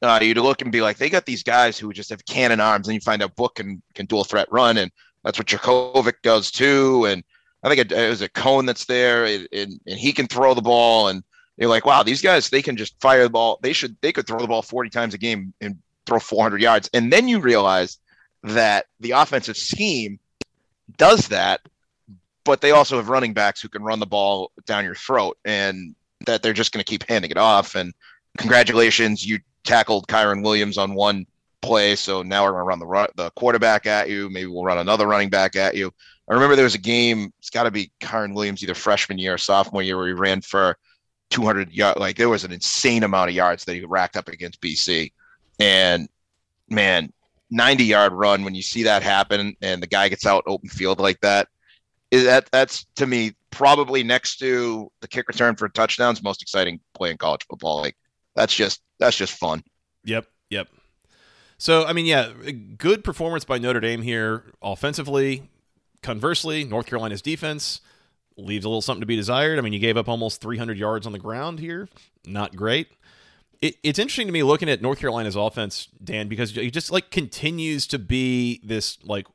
[0.03, 2.86] uh, you'd look and be like, they got these guys who just have cannon arms,
[2.86, 4.90] and you find out Book can can dual threat run, and
[5.24, 7.07] that's what Jurkovec does too.
[7.07, 7.24] And
[7.62, 10.55] I think it, it was a Coan that's there, and, and, and he can throw
[10.55, 11.22] the ball, and
[11.57, 13.59] you're like, wow, these guys they can just fire the ball.
[13.62, 16.88] They should they could throw the ball 40 times a game and throw 400 yards,
[16.92, 17.99] and then you realize
[18.44, 20.20] that the offensive scheme
[20.96, 21.61] does that,
[22.44, 25.96] but they also have running backs who can run the ball down your throat, and
[26.26, 27.74] that they're just going to keep handing it off.
[27.74, 27.92] And
[28.39, 31.26] congratulations, you tackled Kyren Williams on one
[31.61, 34.30] play, so now we're going to run the run, the quarterback at you.
[34.30, 35.93] Maybe we'll run another running back at you.
[36.30, 37.32] I remember there was a game.
[37.39, 40.41] It's got to be Kyren Williams, either freshman year or sophomore year, where he ran
[40.41, 40.78] for
[41.30, 42.01] 200 yards.
[42.01, 45.12] Like there was an insane amount of yards that he racked up against BC,
[45.59, 46.09] and
[46.68, 47.12] man,
[47.51, 51.01] 90 yard run when you see that happen and the guy gets out open field
[51.01, 51.49] like that
[52.11, 56.78] is that that's to me probably next to the kick return for touchdowns most exciting
[56.95, 57.97] play in college football like
[58.39, 59.62] that's just that's just fun.
[60.05, 60.68] Yep yep.
[61.59, 62.30] So i mean yeah
[62.76, 65.49] good performance by notre dame here offensively.
[66.03, 67.80] Conversely north carolina's defense
[68.36, 69.59] leaves a little something to be desired.
[69.59, 71.89] I mean you gave up almost 300 yards on the ground here.
[72.24, 72.89] Not great.
[73.61, 77.11] It, it's interesting to me looking at North Carolina's offense, Dan, because it just like
[77.11, 79.26] continues to be this like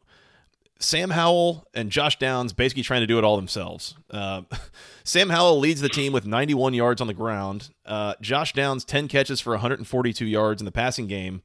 [0.84, 3.96] Sam Howell and Josh Downs basically trying to do it all themselves.
[4.10, 4.42] Uh,
[5.04, 7.70] Sam Howell leads the team with 91 yards on the ground.
[7.86, 11.42] Uh, Josh Downs 10 catches for 142 yards in the passing game,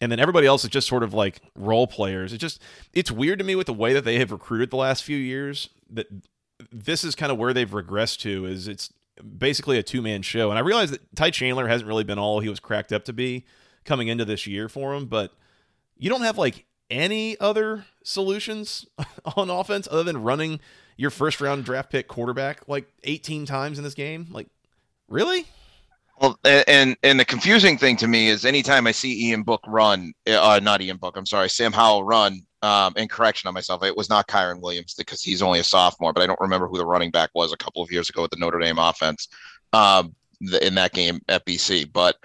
[0.00, 2.32] and then everybody else is just sort of like role players.
[2.32, 5.04] It just it's weird to me with the way that they have recruited the last
[5.04, 6.06] few years that
[6.70, 8.46] this is kind of where they've regressed to.
[8.46, 8.92] Is it's
[9.22, 10.50] basically a two man show.
[10.50, 13.12] And I realize that Ty Chandler hasn't really been all he was cracked up to
[13.12, 13.44] be
[13.84, 15.32] coming into this year for him, but
[15.96, 18.86] you don't have like any other solutions
[19.36, 20.60] on offense other than running
[20.96, 24.28] your first round draft pick quarterback like 18 times in this game.
[24.30, 24.48] Like,
[25.08, 25.46] really?
[26.20, 30.12] Well, and and the confusing thing to me is anytime I see Ian Book run,
[30.28, 33.96] uh, not Ian Book, I'm sorry, Sam Howell run, um, and correction on myself, it
[33.96, 36.86] was not Kyren Williams because he's only a sophomore, but I don't remember who the
[36.86, 39.28] running back was a couple of years ago with the Notre Dame offense
[39.72, 41.92] um, the, in that game at BC.
[41.92, 42.16] But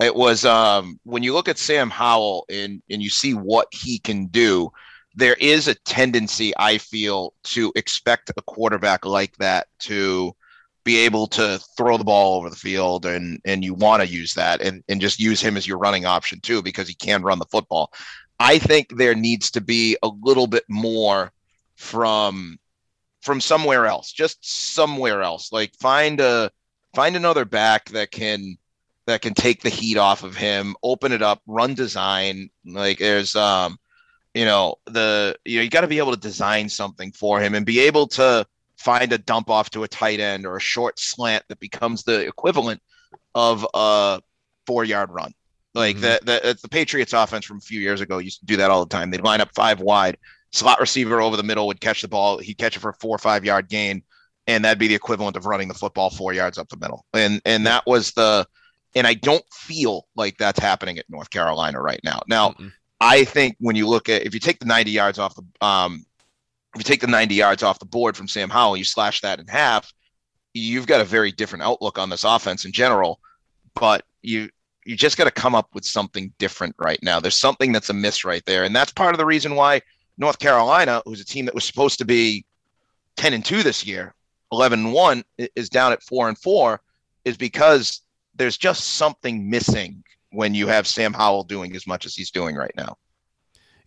[0.00, 3.98] it was um, when you look at Sam Howell and and you see what he
[3.98, 4.70] can do.
[5.18, 10.36] There is a tendency, I feel, to expect a quarterback like that to
[10.84, 14.34] be able to throw the ball over the field and and you want to use
[14.34, 17.38] that and and just use him as your running option too because he can run
[17.38, 17.90] the football.
[18.38, 21.32] I think there needs to be a little bit more
[21.76, 22.58] from
[23.22, 24.38] from somewhere else, just
[24.74, 25.50] somewhere else.
[25.50, 26.50] Like find a
[26.94, 28.58] find another back that can
[29.06, 32.50] that can take the heat off of him, open it up, run design.
[32.64, 33.78] Like there's um
[34.34, 37.54] you know the you know you got to be able to design something for him
[37.54, 38.46] and be able to
[38.76, 42.26] find a dump off to a tight end or a short slant that becomes the
[42.26, 42.82] equivalent
[43.34, 44.20] of a
[44.66, 45.32] four yard run
[45.76, 46.24] like mm-hmm.
[46.24, 48.84] the, the the Patriots offense from a few years ago used to do that all
[48.84, 49.10] the time.
[49.10, 50.16] They'd line up five wide,
[50.50, 52.38] slot receiver over the middle would catch the ball.
[52.38, 54.02] He'd catch it for a four or five yard gain,
[54.46, 57.04] and that'd be the equivalent of running the football four yards up the middle.
[57.12, 58.46] And and that was the
[58.94, 62.22] and I don't feel like that's happening at North Carolina right now.
[62.26, 65.34] Now, mm I think when you look at if you take the 90 yards off
[65.34, 66.06] the um
[66.74, 69.38] if you take the 90 yards off the board from Sam Howell, you slash that
[69.38, 69.92] in half,
[70.54, 73.20] you've got a very different outlook on this offense in general.
[73.74, 74.48] But you
[74.86, 77.18] you just got to come up with something different right now.
[77.18, 79.82] There's something that's amiss right there, and that's part of the reason why
[80.16, 82.44] North Carolina, who's a team that was supposed to be
[83.16, 84.14] 10 and 2 this year,
[84.52, 85.24] 11 and 1
[85.56, 86.80] is down at 4 and 4
[87.24, 88.02] is because
[88.36, 92.56] there's just something missing when you have Sam Howell doing as much as he's doing
[92.56, 92.96] right now.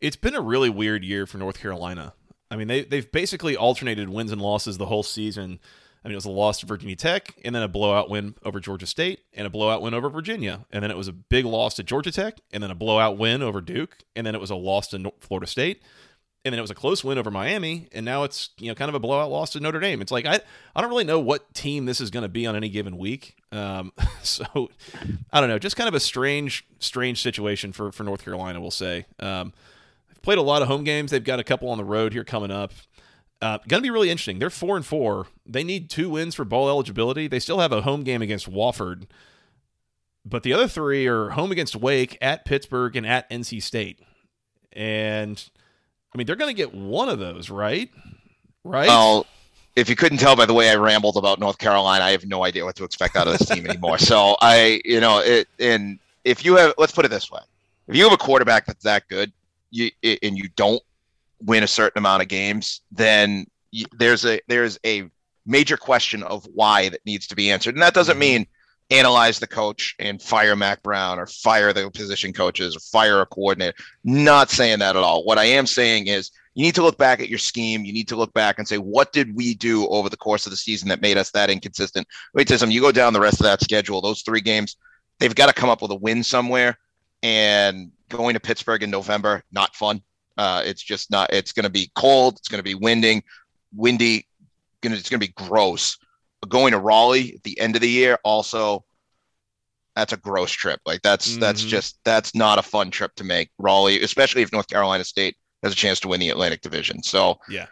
[0.02, 2.14] It's been a really weird year for North Carolina.
[2.50, 5.60] I mean, they they've basically alternated wins and losses the whole season.
[6.04, 8.62] I mean, it was a loss to Virginia Tech, and then a blowout win over
[8.62, 11.76] Georgia State, and a blowout win over Virginia, and then it was a big loss
[11.76, 14.56] to Georgia Tech, and then a blowout win over Duke, and then it was a
[14.56, 15.84] loss to Florida State,
[16.46, 18.90] and then it was a close win over Miami, and now it's you know kind
[18.90, 20.02] of a blowout loss to Notre Dame.
[20.02, 20.40] It's like I
[20.76, 23.36] I don't really know what team this is going to be on any given week.
[23.52, 23.92] Um,
[24.24, 24.70] so
[25.34, 28.72] I don't know, just kind of a strange strange situation for for North Carolina, we'll
[28.72, 29.06] say.
[29.20, 29.54] Um,
[30.08, 31.12] they've played a lot of home games.
[31.12, 32.72] They've got a couple on the road here coming up.
[33.42, 34.40] Uh, going to be really interesting.
[34.40, 35.28] They're four and four.
[35.46, 37.28] They need two wins for bowl eligibility.
[37.28, 39.08] They still have a home game against Wofford,
[40.26, 44.02] but the other three are home against Wake, at Pittsburgh, and at NC State.
[44.74, 45.50] And
[46.14, 47.90] I mean, they're going to get one of those, right?
[48.64, 48.88] Right.
[48.88, 49.26] Well,
[49.76, 52.44] if you couldn't tell by the way I rambled about North Carolina, I have no
[52.44, 53.98] idea what to expect out of this team anymore.
[54.00, 57.42] So I, you know, it and if you have, let's put it this way:
[57.88, 59.32] if you have a quarterback that's that good,
[59.72, 60.82] you and you don't
[61.44, 63.46] win a certain amount of games, then
[63.98, 65.10] there's a there's a
[65.46, 67.76] major question of why that needs to be answered.
[67.76, 68.20] And that doesn't Mhm.
[68.20, 68.48] mean
[68.90, 73.26] analyze the coach and fire Mack Brown or fire the position coaches or fire a
[73.26, 73.78] coordinator.
[74.04, 75.24] Not saying that at all.
[75.24, 77.86] What I am saying is you need to look back at your scheme.
[77.86, 80.52] You need to look back and say, what did we do over the course of
[80.52, 82.08] the season that made us that inconsistent?
[82.34, 82.68] Wait, you.
[82.68, 84.76] You go down the rest of that schedule, those three games,
[85.20, 86.78] they've got to come up with a win somewhere.
[87.22, 90.02] And going to Pittsburgh in November, not fun.
[90.38, 91.32] Uh, it's just not.
[91.34, 92.38] It's going to be cold.
[92.38, 93.24] It's going to be winding,
[93.76, 94.26] windy.
[94.82, 95.98] Gonna, it's going to be gross.
[96.48, 98.86] Going to Raleigh at the end of the year, also,
[99.96, 100.80] that's a gross trip.
[100.86, 101.68] Like that's that's Mhm.
[101.68, 103.50] just that's not a fun trip to make.
[103.58, 107.04] Raleigh, especially if North Carolina State has a chance to win the Atlantic Division.
[107.04, 107.66] So Yeah.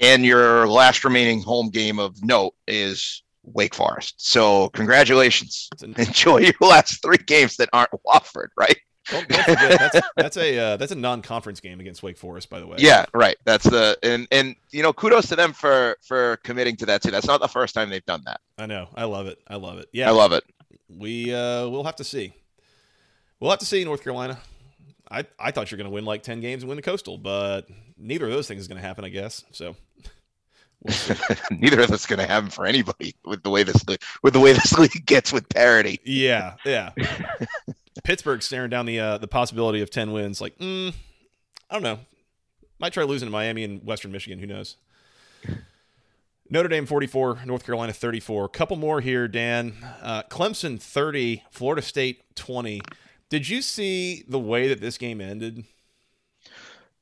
[0.00, 4.14] and your last remaining home game of note is Wake Forest.
[4.18, 5.68] So congratulations.
[5.80, 8.76] An- Enjoy your last three games that aren't Wofford, right?
[9.10, 12.60] Don't, don't forget that's that's a uh, that's a non-conference game against Wake Forest, by
[12.60, 12.76] the way.
[12.78, 13.36] Yeah, right.
[13.44, 17.10] That's the and and you know kudos to them for for committing to that too.
[17.10, 18.40] That's not the first time they've done that.
[18.58, 18.88] I know.
[18.94, 19.38] I love it.
[19.48, 19.88] I love it.
[19.92, 20.44] Yeah, I love it.
[20.88, 22.32] we uh, we'll have to see.
[23.40, 24.38] We'll have to see North Carolina.
[25.10, 27.68] I I thought you're going to win like ten games and win the Coastal, but
[27.98, 29.44] neither of those things is going to happen, I guess.
[29.52, 29.76] So
[30.82, 30.94] we'll.
[31.50, 33.84] Neither of that's going to happen for anybody with the way this
[34.22, 36.00] with the way this league gets with parity.
[36.04, 36.90] yeah, yeah.
[38.04, 40.40] Pittsburgh staring down the uh, the possibility of ten wins.
[40.40, 40.94] Like, mm,
[41.68, 41.98] I don't know.
[42.78, 44.38] Might try losing to Miami and Western Michigan.
[44.38, 44.76] Who knows?
[46.52, 48.48] Notre Dame 44, North Carolina 34.
[48.48, 49.74] Couple more here, Dan.
[50.02, 52.80] Uh, Clemson 30, Florida State 20.
[53.28, 55.64] Did you see the way that this game ended?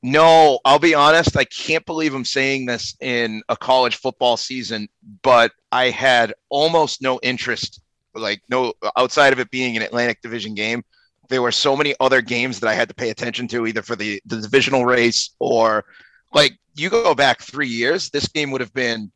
[0.03, 1.35] No, I'll be honest.
[1.35, 4.87] I can't believe I'm saying this in a college football season,
[5.23, 7.81] but I had almost no interest,
[8.19, 10.83] like no outside of it being an Atlantic Division game.
[11.29, 13.95] There were so many other games that I had to pay attention to, either for
[13.95, 15.85] the, the divisional race or
[16.33, 19.11] like you go back three years, this game would have been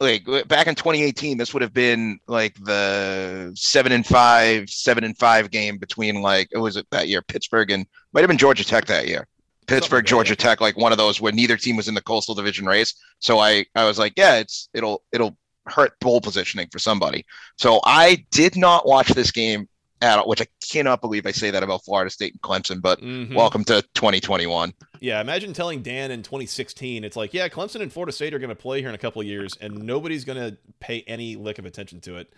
[0.00, 5.16] like back in 2018, this would have been like the seven and five, seven and
[5.18, 8.64] five game between like, it was it that year, Pittsburgh and might have been Georgia
[8.64, 9.26] Tech that year.
[9.66, 10.36] Pittsburgh, Georgia.
[10.36, 12.94] Tech, like one of those where neither team was in the coastal division race.
[13.18, 15.36] So I, I was like, yeah, it's it'll it'll
[15.66, 17.24] hurt bowl positioning for somebody.
[17.56, 19.68] So I did not watch this game
[20.02, 23.00] at all, which I cannot believe I say that about Florida State and Clemson, but
[23.00, 23.34] Mhm.
[23.34, 24.74] welcome to 2021.
[25.00, 28.50] Yeah, imagine telling Dan in 2016, it's like, yeah, Clemson and Florida State are going
[28.50, 31.58] to play here in a couple of years, and nobody's going to pay any lick
[31.58, 32.32] of attention to it.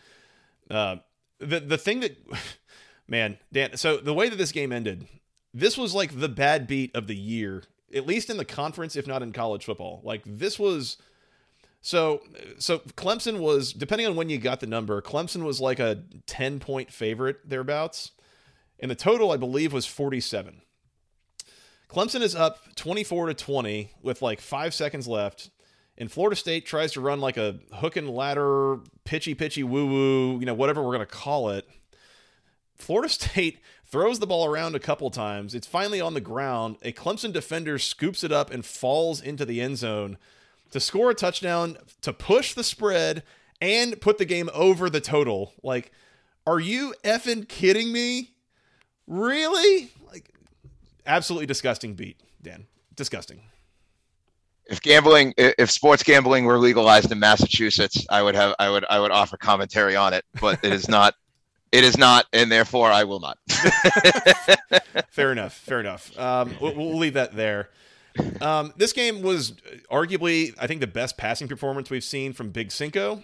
[0.70, 0.97] Uh,
[1.39, 2.16] the the thing that,
[3.09, 3.77] man, Dan.
[3.77, 5.07] So the way that this game ended,
[5.53, 7.64] this was like the bad beat of the year,
[7.95, 10.01] at least in the conference, if not in college football.
[10.05, 10.99] Like this was.
[11.87, 12.22] So,
[12.59, 15.01] so Clemson was depending on when you got the number.
[15.01, 18.11] Clemson was like a ten point favorite thereabouts,
[18.80, 20.62] and the total I believe was forty seven.
[21.89, 25.51] Clemson is up 24 to 20 with like five seconds left.
[25.97, 30.41] And Florida State tries to run like a hook and ladder, pitchy, pitchy, woo woo,
[30.41, 31.68] you know, whatever we're to call it.
[32.74, 35.55] Florida State throws the ball around a couple times.
[35.55, 36.78] It's finally on the ground.
[36.82, 40.18] A Clemson defender scoops it up and falls into the end zone
[40.77, 43.22] to score a touchdown, to push the spread,
[43.62, 45.55] and put the game over the total.
[45.62, 45.91] Like,
[46.47, 48.33] are you effing kidding me?
[49.07, 49.91] Really?
[50.07, 50.35] Like,
[51.07, 52.66] absolutely disgusting beat, Dan.
[52.95, 53.41] Disgusting.
[54.66, 59.01] If gambling, if sports gambling were legalized in Massachusetts, I would have, I would, I
[59.01, 61.14] would offer commentary on it, but it is not.
[61.72, 63.39] It is not, and therefore I will not.
[65.11, 65.53] fair enough.
[65.55, 66.16] Fair enough.
[66.18, 67.70] Um, we'll, we'll leave that there.
[68.41, 69.53] Um, this game was
[69.91, 73.23] arguably, I think, the best passing performance we've seen from Big Cinco.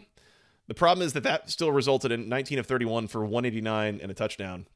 [0.68, 4.14] The problem is that that still resulted in 19 of 31 for 189 and a
[4.14, 4.66] touchdown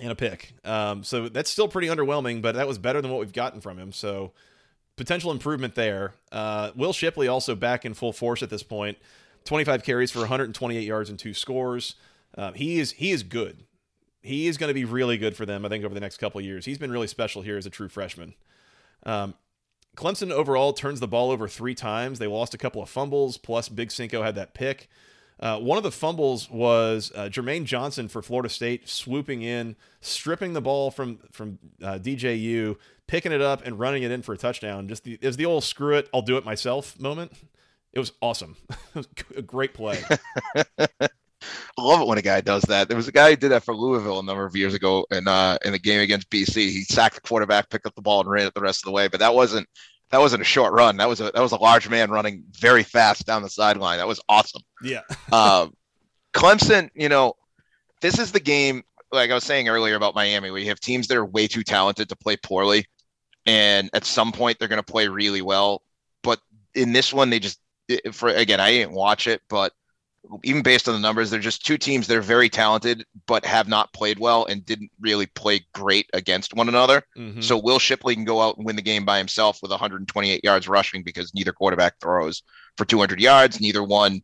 [0.00, 0.52] and a pick.
[0.64, 3.78] Um, so that's still pretty underwhelming, but that was better than what we've gotten from
[3.78, 3.92] him.
[3.92, 4.32] So
[4.96, 6.14] potential improvement there.
[6.30, 8.98] Uh, Will Shipley also back in full force at this point.
[9.44, 11.96] 25 carries for 128 yards and two scores.
[12.36, 13.64] Uh, he is he is good.
[14.22, 15.64] He is going to be really good for them.
[15.64, 16.64] I think over the next couple years.
[16.64, 18.34] He's been really special here as a true freshman.
[19.04, 19.34] Um,
[19.94, 22.18] Clemson overall turns the ball over three times.
[22.18, 24.88] They lost a couple of fumbles, plus Big Cinco had that pick.
[25.40, 30.52] Uh, one of the fumbles was uh, Jermaine Johnson for Florida State swooping in, stripping
[30.52, 32.76] the ball from from uh, DJU,
[33.06, 34.86] picking it up and running it in for a touchdown.
[34.88, 37.32] Just the, was the old screw it, I'll do it myself moment.
[37.92, 38.56] It was awesome.
[38.70, 40.02] it was a great play.
[41.78, 42.88] I love it when a guy does that.
[42.88, 45.26] There was a guy who did that for Louisville a number of years ago in
[45.26, 46.54] uh, in the game against BC.
[46.54, 48.92] He sacked the quarterback, picked up the ball, and ran it the rest of the
[48.92, 49.08] way.
[49.08, 49.68] But that wasn't
[50.10, 50.96] that wasn't a short run.
[50.98, 53.98] That was a that was a large man running very fast down the sideline.
[53.98, 54.62] That was awesome.
[54.82, 55.00] Yeah.
[55.32, 55.74] Um,
[56.32, 57.34] Clemson, you know,
[58.00, 58.82] this is the game.
[59.10, 61.62] Like I was saying earlier about Miami, where you have teams that are way too
[61.62, 62.86] talented to play poorly,
[63.46, 65.82] and at some point they're going to play really well.
[66.22, 66.40] But
[66.74, 67.58] in this one, they just
[68.12, 69.72] for again, I didn't watch it, but
[70.42, 73.68] even based on the numbers, they're just two teams that are very talented, but have
[73.68, 77.02] not played well and didn't really play great against one another.
[77.16, 77.40] Mm-hmm.
[77.40, 80.68] So Will Shipley can go out and win the game by himself with 128 yards
[80.68, 82.42] rushing because neither quarterback throws
[82.76, 83.60] for 200 yards.
[83.60, 84.22] Neither one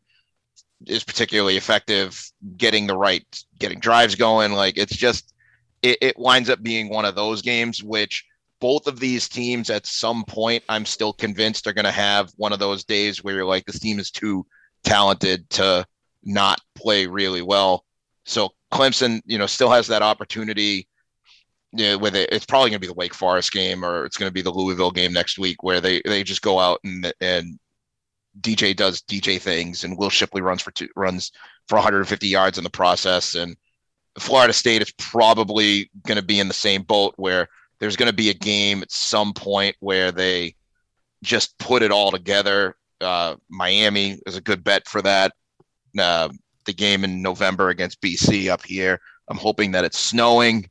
[0.86, 2.22] is particularly effective
[2.56, 3.26] getting the right,
[3.58, 4.52] getting drives going.
[4.52, 5.34] Like it's just,
[5.82, 8.24] it, it winds up being one of those games which
[8.60, 12.52] both of these teams at some point i'm still convinced are going to have one
[12.52, 14.44] of those days where you're like this team is too
[14.84, 15.84] talented to
[16.24, 17.84] not play really well
[18.24, 20.86] so clemson you know still has that opportunity
[21.72, 24.16] you know, with it it's probably going to be the wake forest game or it's
[24.16, 27.12] going to be the louisville game next week where they they just go out and
[27.20, 27.58] and
[28.40, 31.32] dj does dj things and will shipley runs for two runs
[31.68, 33.56] for 150 yards in the process and
[34.18, 37.48] florida state is probably going to be in the same boat where
[37.80, 40.54] there's going to be a game at some point where they
[41.22, 42.76] just put it all together.
[43.00, 45.32] Uh, Miami is a good bet for that.
[45.98, 46.28] Uh,
[46.66, 49.00] the game in November against BC up here.
[49.28, 50.68] I'm hoping that it's snowing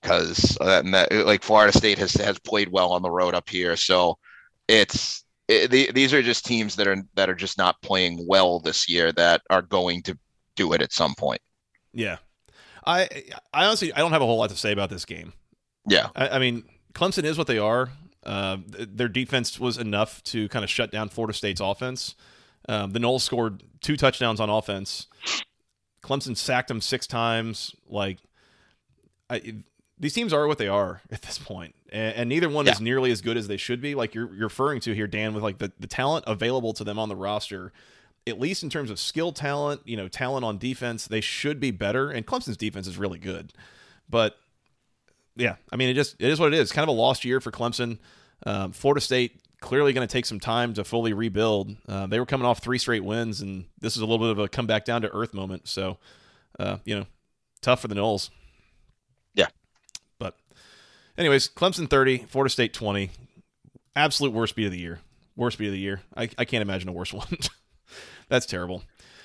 [0.00, 0.82] because uh,
[1.24, 3.76] like Florida State has has played well on the road up here.
[3.76, 4.18] So
[4.68, 8.60] it's it, the, these are just teams that are that are just not playing well
[8.60, 10.18] this year that are going to
[10.56, 11.40] do it at some point.
[11.92, 12.18] Yeah,
[12.86, 13.08] I
[13.52, 15.32] I honestly I don't have a whole lot to say about this game.
[15.86, 17.90] Yeah, I, I mean, Clemson is what they are.
[18.28, 22.14] Uh, their defense was enough to kind of shut down Florida State's offense.
[22.68, 25.06] Um, the Noles scored two touchdowns on offense.
[26.02, 27.74] Clemson sacked them six times.
[27.88, 28.18] Like,
[29.30, 29.54] I,
[29.98, 32.72] these teams are what they are at this point, and, and neither one yeah.
[32.72, 33.94] is nearly as good as they should be.
[33.94, 36.98] Like you're, you're referring to here, Dan, with like the, the talent available to them
[36.98, 37.72] on the roster,
[38.26, 41.70] at least in terms of skill talent, you know, talent on defense, they should be
[41.70, 42.10] better.
[42.10, 43.54] And Clemson's defense is really good,
[44.10, 44.36] but
[45.34, 46.72] yeah, I mean, it just it is what it is.
[46.72, 47.98] Kind of a lost year for Clemson.
[48.46, 51.76] Um, Florida State clearly going to take some time to fully rebuild.
[51.88, 54.38] Uh, they were coming off three straight wins, and this is a little bit of
[54.38, 55.68] a come back down to earth moment.
[55.68, 55.98] So,
[56.58, 57.06] uh, you know,
[57.60, 58.30] tough for the Noles.
[59.34, 59.48] Yeah.
[60.18, 60.36] But,
[61.16, 63.10] anyways, Clemson 30, Florida State 20.
[63.96, 65.00] Absolute worst beat of the year.
[65.36, 66.02] Worst beat of the year.
[66.16, 67.26] I, I can't imagine a worse one.
[68.28, 68.84] That's terrible.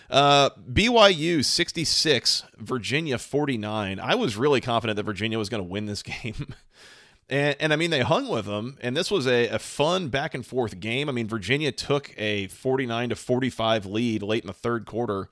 [0.09, 3.99] Uh, BYU 66, Virginia 49.
[3.99, 6.55] I was really confident that Virginia was going to win this game.
[7.33, 10.35] And, and I mean, they hung with them, and this was a, a fun back
[10.35, 11.09] and forth game.
[11.09, 15.29] I mean, Virginia took a 49 to 45 lead late in the third quarter,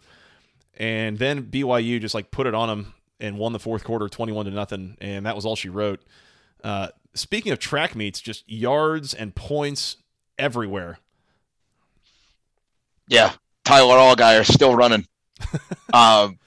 [0.80, 4.46] and then BYU just like put it on them and won the fourth quarter 21
[4.46, 6.02] to nothing, and that was all she wrote.
[6.64, 9.98] Uh, speaking of track meets, just yards and points
[10.40, 10.98] everywhere.
[13.08, 13.34] Yeah,
[13.64, 15.06] Tyler Allgeier still running.
[15.94, 16.40] um,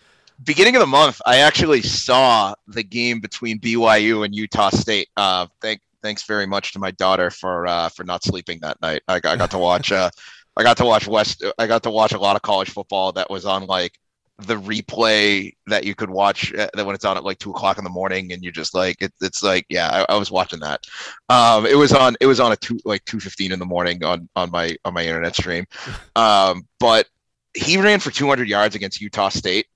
[0.44, 5.08] beginning of the month, I actually saw the game between BYU and Utah State.
[5.16, 9.02] Uh, thank thanks very much to my daughter for uh, for not sleeping that night.
[9.08, 9.90] I, I got to watch.
[9.90, 10.10] Uh,
[10.56, 11.44] I got to watch West.
[11.58, 13.98] I got to watch a lot of college football that was on like
[14.38, 17.78] the replay that you could watch uh, that when it's on at like two o'clock
[17.78, 20.58] in the morning and you're just like it, it's like yeah I, I, was watching
[20.58, 20.80] that
[21.28, 24.28] um it was on it was on a two like 215 in the morning on
[24.34, 25.66] on my on my internet stream
[26.16, 27.06] um but
[27.54, 29.66] he ran for 200 yards against utah state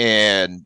[0.00, 0.64] and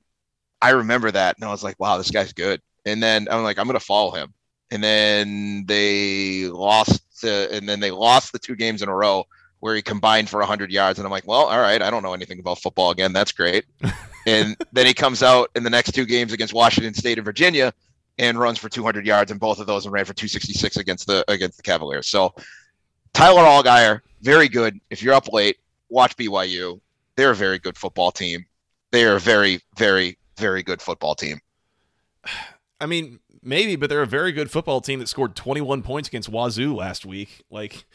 [0.62, 3.58] i remember that and i was like wow this guy's good and then i'm like
[3.58, 4.32] i'm gonna follow him
[4.70, 9.24] and then they lost to, and then they lost the two games in a row
[9.60, 10.98] where he combined for 100 yards.
[10.98, 13.12] And I'm like, well, all right, I don't know anything about football again.
[13.12, 13.64] That's great.
[14.26, 17.72] and then he comes out in the next two games against Washington State and Virginia
[18.18, 21.24] and runs for 200 yards in both of those and ran for 266 against the
[21.28, 22.08] against the Cavaliers.
[22.08, 22.34] So
[23.12, 24.80] Tyler Allgeier, very good.
[24.90, 25.58] If you're up late,
[25.88, 26.80] watch BYU.
[27.16, 28.44] They're a very good football team.
[28.94, 31.40] They are a very, very, very good football team.
[32.80, 36.28] I mean, maybe, but they're a very good football team that scored 21 points against
[36.28, 37.42] Wazoo last week.
[37.50, 37.86] Like,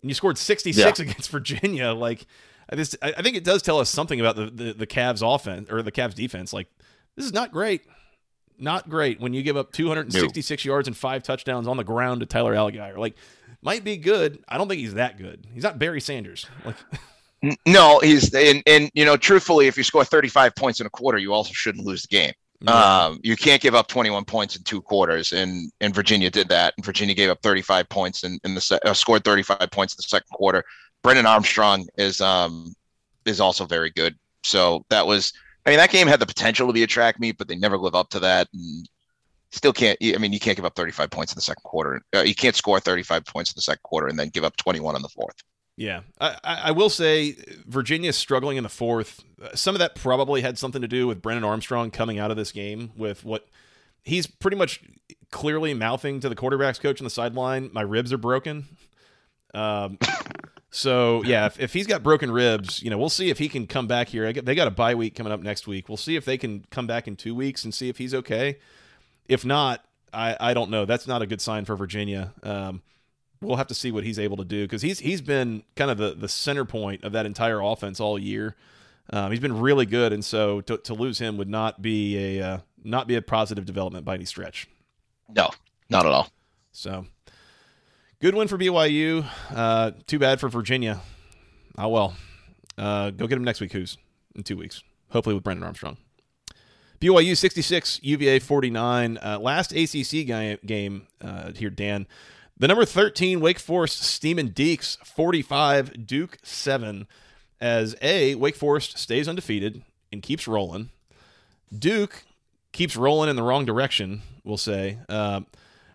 [0.00, 1.04] and you scored 66 yeah.
[1.04, 1.92] against Virginia.
[1.92, 2.24] Like,
[2.72, 5.82] this, I think it does tell us something about the, the, the Cavs offense or
[5.82, 6.54] the Cavs defense.
[6.54, 6.68] Like,
[7.16, 7.82] this is not great.
[8.58, 10.72] Not great when you give up 266 no.
[10.72, 12.96] yards and five touchdowns on the ground to Tyler Allgeier.
[12.96, 13.14] Like,
[13.60, 14.42] might be good.
[14.48, 15.46] I don't think he's that good.
[15.52, 16.46] He's not Barry Sanders.
[16.64, 16.76] Like,
[17.66, 21.18] no, he's and and you know, truthfully, if you score 35 points in a quarter,
[21.18, 22.32] you also shouldn't lose the game.
[22.66, 26.74] Um, you can't give up 21 points in two quarters, and and Virginia did that.
[26.76, 29.96] And Virginia gave up 35 points in, in the se- uh, scored 35 points in
[29.98, 30.62] the second quarter.
[31.02, 32.74] Brennan Armstrong is um
[33.24, 34.14] is also very good.
[34.42, 35.32] So that was,
[35.66, 37.78] I mean, that game had the potential to be a track meet, but they never
[37.78, 38.48] live up to that.
[38.52, 38.88] And
[39.50, 39.98] still can't.
[40.02, 42.02] I mean, you can't give up 35 points in the second quarter.
[42.14, 44.96] Uh, you can't score 35 points in the second quarter and then give up 21
[44.96, 45.36] in the fourth.
[45.80, 49.24] Yeah, I, I will say Virginia's struggling in the fourth.
[49.54, 52.52] Some of that probably had something to do with Brennan Armstrong coming out of this
[52.52, 53.48] game with what
[54.04, 54.82] he's pretty much
[55.30, 57.70] clearly mouthing to the quarterbacks coach on the sideline.
[57.72, 58.66] My ribs are broken.
[59.54, 59.98] Um,
[60.70, 63.66] So yeah, if, if he's got broken ribs, you know, we'll see if he can
[63.66, 64.32] come back here.
[64.32, 65.88] They got a bye week coming up next week.
[65.88, 68.58] We'll see if they can come back in two weeks and see if he's okay.
[69.28, 70.84] If not, I, I don't know.
[70.84, 72.32] That's not a good sign for Virginia.
[72.44, 72.82] Um,
[73.40, 75.98] we'll have to see what he's able to do because he's he's been kind of
[75.98, 78.56] the the center point of that entire offense all year.
[79.12, 82.46] Um, he's been really good, and so to, to lose him would not be a
[82.46, 84.68] uh, not be a positive development by any stretch.
[85.28, 85.50] No,
[85.88, 86.30] not at all.
[86.72, 87.06] So
[88.20, 89.24] good win for BYU.
[89.50, 91.00] Uh, too bad for Virginia.
[91.76, 92.14] Oh well.
[92.78, 93.72] Uh, go get him next week.
[93.72, 93.98] Who's
[94.34, 94.82] in two weeks?
[95.10, 95.98] Hopefully with Brennan Armstrong.
[97.00, 99.18] BYU 66, UVA 49.
[99.18, 102.06] Uh, last ACC game, game uh, here, Dan.
[102.60, 107.06] The number 13 Wake Forest Demon Deacs, 45, Duke 7.
[107.58, 109.82] As A, Wake Forest stays undefeated
[110.12, 110.90] and keeps rolling.
[111.76, 112.24] Duke
[112.72, 114.98] keeps rolling in the wrong direction, we'll say.
[115.08, 115.40] Uh,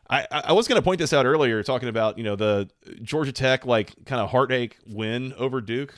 [0.09, 2.68] I, I was going to point this out earlier, talking about you know the
[3.03, 5.93] Georgia Tech like kind of heartache win over Duke.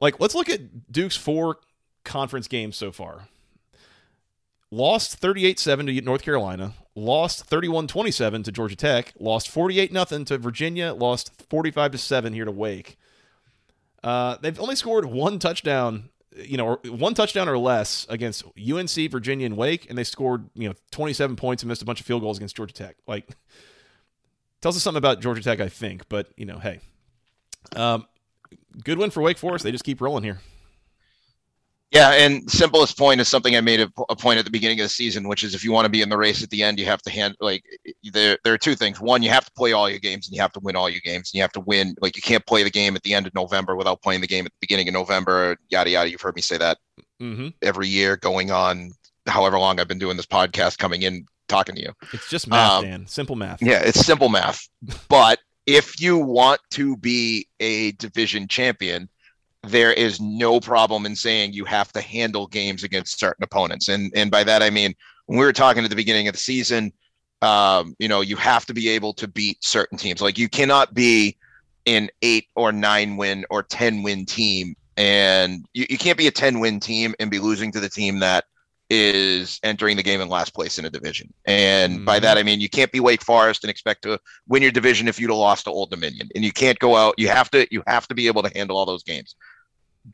[0.00, 1.56] Like, let's look at Duke's four
[2.04, 3.26] conference games so far
[4.70, 10.92] lost 38-7 to North Carolina, lost 31-27 to Georgia Tech, lost 48 nothing to Virginia,
[10.92, 12.98] lost 45 to 7 here to Wake.
[14.02, 19.46] Uh, they've only scored one touchdown, you know, one touchdown or less against UNC, Virginia,
[19.46, 22.22] and Wake, and they scored, you know, 27 points and missed a bunch of field
[22.22, 22.96] goals against Georgia Tech.
[23.06, 23.36] Like,
[24.60, 26.08] tells us something about Georgia Tech, I think.
[26.08, 26.80] But you know, hey,
[27.76, 28.06] um,
[28.84, 29.64] good win for Wake Forest.
[29.64, 30.40] They just keep rolling here.
[31.92, 34.84] Yeah, and simplest point is something I made a, a, point at the beginning of
[34.84, 36.78] the season, which is if you want to be in the race at the end,
[36.78, 37.64] you have to hand like
[38.12, 38.38] there.
[38.44, 39.00] There are two things.
[39.00, 41.00] One, you have to play all your games, and you have to win all your
[41.00, 41.96] games, and you have to win.
[42.00, 44.46] Like you can't play the game at the end of November without playing the game
[44.46, 45.56] at the beginning of November.
[45.68, 46.08] Yada yada.
[46.08, 46.78] You've heard me say that
[47.20, 47.48] mm-hmm.
[47.60, 48.92] every year, going on
[49.26, 51.92] however long I've been doing this podcast, coming in talking to you.
[52.12, 53.06] It's just math, um, Dan.
[53.08, 53.60] Simple math.
[53.60, 54.68] Yeah, it's simple math.
[55.08, 59.08] but if you want to be a division champion
[59.62, 63.88] there is no problem in saying you have to handle games against certain opponents.
[63.88, 64.94] And and by that I mean
[65.26, 66.92] when we were talking at the beginning of the season,
[67.42, 70.20] um, you know, you have to be able to beat certain teams.
[70.20, 71.36] Like you cannot be
[71.86, 74.74] an eight or nine win or 10 win team.
[74.96, 78.18] And you, you can't be a 10 win team and be losing to the team
[78.20, 78.44] that
[78.90, 81.32] is entering the game in last place in a division.
[81.46, 82.04] And mm-hmm.
[82.04, 85.06] by that, I mean, you can't be Wake Forest and expect to win your division
[85.06, 86.28] if you'd have lost to Old Dominion.
[86.34, 88.76] And you can't go out, you have to, you have to be able to handle
[88.76, 89.36] all those games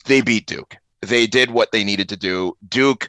[0.04, 0.76] they beat Duke.
[1.02, 2.56] They did what they needed to do.
[2.68, 3.08] Duke,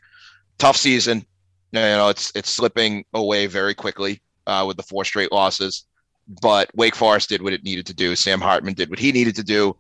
[0.58, 1.26] tough season.
[1.72, 5.86] You know, it's it's slipping away very quickly uh, with the four straight losses.
[6.42, 8.16] But Wake Forest did what it needed to do.
[8.16, 9.78] Sam Hartman did what he needed to do.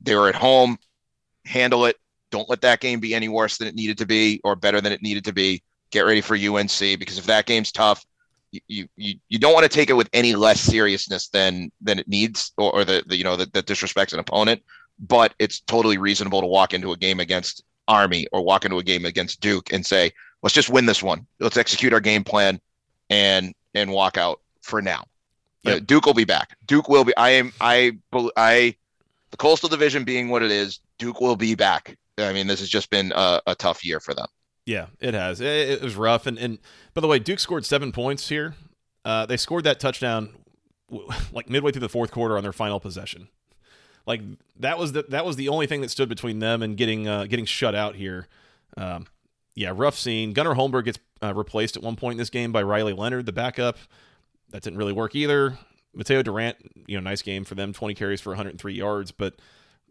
[0.00, 0.78] They were at home.
[1.44, 1.96] Handle it.
[2.30, 4.92] Don't let that game be any worse than it needed to be or better than
[4.92, 5.62] it needed to be.
[5.90, 8.04] Get ready for UNC because if that game's tough,
[8.50, 12.08] you you, you don't want to take it with any less seriousness than than it
[12.08, 14.62] needs or, or the, the you know that, that disrespects an opponent
[14.98, 18.82] but it's totally reasonable to walk into a game against Army or walk into a
[18.82, 21.26] game against Duke and say, let's just win this one.
[21.40, 22.60] Let's execute our game plan
[23.10, 25.04] and and walk out for now.
[25.64, 25.76] Yep.
[25.76, 26.56] Uh, Duke will be back.
[26.66, 27.16] Duke will be.
[27.16, 27.52] I am.
[27.60, 27.92] I.
[28.36, 28.76] I.
[29.30, 31.96] The Coastal Division being what it is, Duke will be back.
[32.18, 34.28] I mean, this has just been a, a tough year for them.
[34.64, 35.40] Yeah, it has.
[35.40, 36.26] It, it, was rough.
[36.26, 36.58] And and
[36.94, 38.54] by the way, Duke scored seven points here.
[39.04, 40.30] Uh, they scored that touchdown
[41.32, 43.28] like midway through the fourth quarter on their final possession.
[44.06, 44.22] Like
[44.60, 47.24] that was the that was the only thing that stood between them and getting uh,
[47.24, 48.28] getting shut out here.
[48.76, 49.06] Um,
[49.54, 50.32] yeah, rough scene.
[50.32, 53.32] Gunnar Holmberg gets uh, replaced at one point in this game by Riley Leonard, the
[53.32, 53.78] backup.
[54.50, 55.58] That didn't really work either.
[55.96, 59.34] Mataeo Durant, you know, nice game for them, 20 carries for 103 yards, but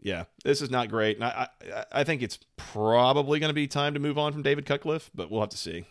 [0.00, 1.16] yeah, this is not great.
[1.16, 4.42] And I, I, I think it's probably going to be time to move on from
[4.42, 5.84] David Cutcliffe, but we'll have to see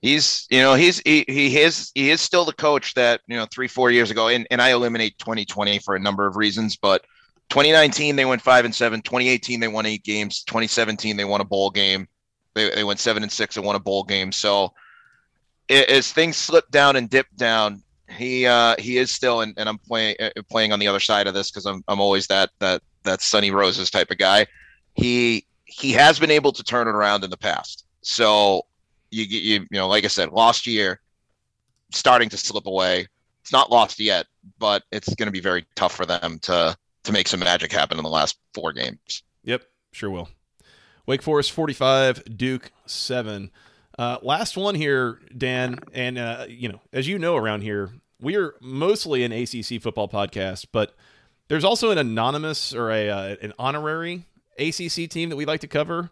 [0.00, 3.46] he's you know he's he, he is he is still the coach that you know
[3.52, 7.04] three four years ago and, and i eliminate 2020 for a number of reasons but
[7.50, 11.44] 2019 they went five and seven 2018 they won eight games 2017 they won a
[11.44, 12.06] bowl game
[12.54, 14.72] they, they went seven and six and won a bowl game so
[15.68, 19.78] as things slip down and dip down he uh he is still and, and i'm
[19.78, 22.80] playing uh, playing on the other side of this because i'm i'm always that that
[23.08, 24.46] that sunny roses type of guy.
[24.94, 28.62] He he has been able to turn it around in the past so
[29.10, 31.00] you you you know, like I said, lost year,
[31.92, 33.06] starting to slip away.
[33.42, 34.26] It's not lost yet,
[34.58, 37.98] but it's going to be very tough for them to to make some magic happen
[37.98, 39.22] in the last four games.
[39.44, 40.28] Yep, sure will.
[41.06, 43.50] Wake Forest 45, Duke 7.
[43.98, 47.90] Uh, last one here, Dan, and uh, you know, as you know around here,
[48.20, 50.94] we are mostly an ACC football podcast, but
[51.48, 54.26] there's also an anonymous or a uh, an honorary
[54.58, 56.10] ACC team that we like to cover.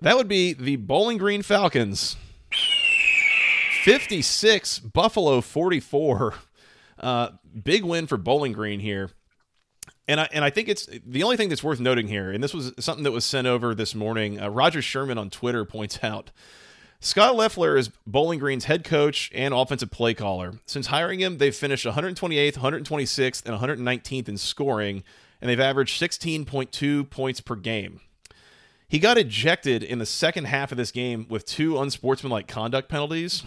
[0.00, 2.16] That would be the Bowling Green Falcons.
[3.84, 6.34] 56, Buffalo 44.
[6.98, 7.30] Uh,
[7.62, 9.10] big win for Bowling Green here.
[10.08, 12.52] And I, and I think it's the only thing that's worth noting here, and this
[12.52, 14.40] was something that was sent over this morning.
[14.40, 16.32] Uh, Roger Sherman on Twitter points out
[17.00, 20.54] Scot Loeffler is Bowling Green's head coach and offensive play caller.
[20.66, 25.02] Since hiring him, they've finished 128th, 126th, and 119th in scoring,
[25.40, 28.00] and they've averaged 16.2 points per game.
[28.92, 33.42] He got ejected in the second half of this game with two unsportsmanlike conduct penalties.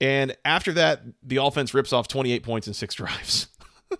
[0.00, 3.48] And after that, the offense rips off 28 points in six drives.
[3.90, 3.96] I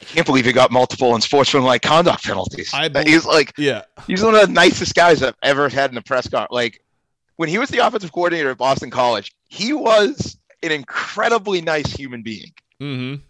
[0.00, 2.70] can't believe he got multiple unsportsmanlike conduct penalties.
[2.74, 6.02] I he's like, yeah, he's one of the nicest guys I've ever had in a
[6.02, 6.52] press conference.
[6.52, 6.82] Like,
[7.36, 12.20] when he was the offensive coordinator at Boston College, he was an incredibly nice human
[12.20, 12.52] being.
[12.82, 13.22] Mm-hmm.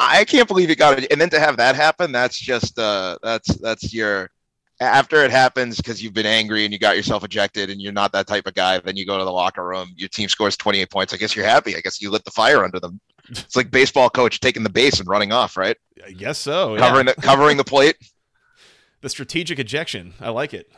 [0.00, 1.12] I can't believe he got it.
[1.12, 4.32] And then to have that happen, that's just uh that's that's your
[4.80, 8.12] after it happens because you've been angry and you got yourself ejected and you're not
[8.12, 10.90] that type of guy, then you go to the locker room, your team scores 28
[10.90, 11.14] points.
[11.14, 11.76] I guess you're happy.
[11.76, 13.00] I guess you lit the fire under them.
[13.28, 15.76] It's like baseball coach taking the base and running off, right?
[16.06, 16.74] I guess so.
[16.74, 16.78] yeah.
[16.78, 17.96] Covering the covering the plate.
[19.00, 20.14] the strategic ejection.
[20.20, 20.70] I like it.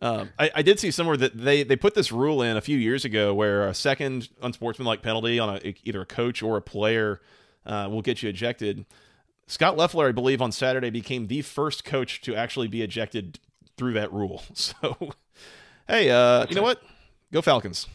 [0.00, 2.76] Um, I, I, did see somewhere that they, they put this rule in a few
[2.76, 7.22] years ago where a second unsportsmanlike penalty on a, either a coach or a player
[7.64, 8.84] uh, will get you ejected.
[9.46, 13.38] Scot Loeffler, I believe, on Saturday became the first coach to actually be ejected
[13.76, 14.42] through that rule.
[14.54, 14.96] So,
[15.88, 16.82] hey, uh, you know what?
[17.32, 17.86] Go Falcons.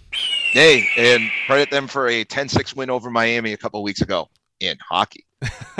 [0.53, 4.29] Hey, and credit them for a 10-6 win over Miami a couple weeks ago
[4.59, 5.25] in hockey.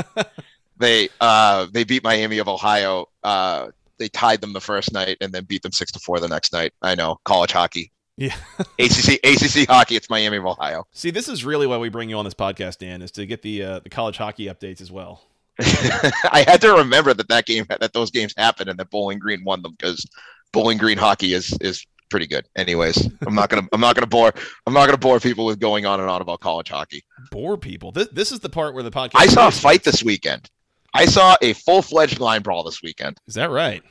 [0.77, 3.67] they uh, they beat Miami of Ohio uh,
[4.01, 6.51] they tied them the first night and then beat them six to four the next
[6.51, 6.73] night.
[6.81, 7.91] I know college hockey.
[8.17, 8.35] Yeah.
[8.79, 9.95] ACC ACC hockey.
[9.95, 10.85] It's Miami of Ohio.
[10.91, 13.43] See, this is really why we bring you on this podcast, Dan, is to get
[13.43, 15.23] the uh, the college hockey updates as well.
[16.31, 19.43] I had to remember that that game that those games happened and that Bowling Green
[19.43, 20.05] won them because
[20.51, 22.47] Bowling Green hockey is is pretty good.
[22.55, 24.33] Anyways, I'm not gonna I'm not gonna bore
[24.67, 27.03] I'm not gonna bore people with going on and on about college hockey.
[27.31, 27.91] Bore people.
[27.91, 29.11] This this is the part where the podcast.
[29.15, 30.49] I saw a fight this weekend.
[30.93, 33.17] I saw a full fledged line brawl this weekend.
[33.27, 33.81] Is that right?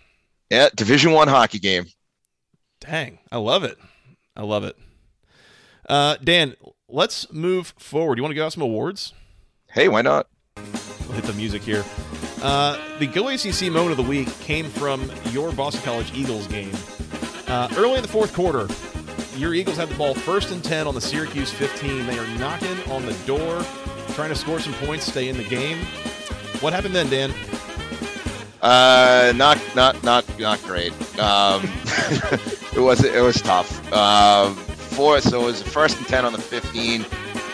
[0.50, 1.86] Yeah, Division One hockey game.
[2.80, 3.78] Dang, I love it.
[4.36, 4.76] I love it.
[5.88, 6.54] Uh, Dan,
[6.88, 8.18] let's move forward.
[8.18, 9.12] You want to go out some awards?
[9.70, 10.26] Hey, why not?
[11.12, 11.84] Hit the music here.
[12.42, 16.72] Uh, the Go ACC moment of the week came from your Boston College Eagles game.
[17.48, 18.68] Uh, early in the fourth quarter,
[19.36, 22.06] your Eagles had the ball first and 10 on the Syracuse 15.
[22.06, 23.62] They are knocking on the door,
[24.14, 25.78] trying to score some points, stay in the game.
[26.60, 27.32] What happened then, Dan?
[28.62, 30.92] Uh, not not not not great.
[31.18, 31.62] Um,
[32.74, 33.90] it was it was tough.
[33.92, 37.06] Um, four, so it was first and ten on the fifteen.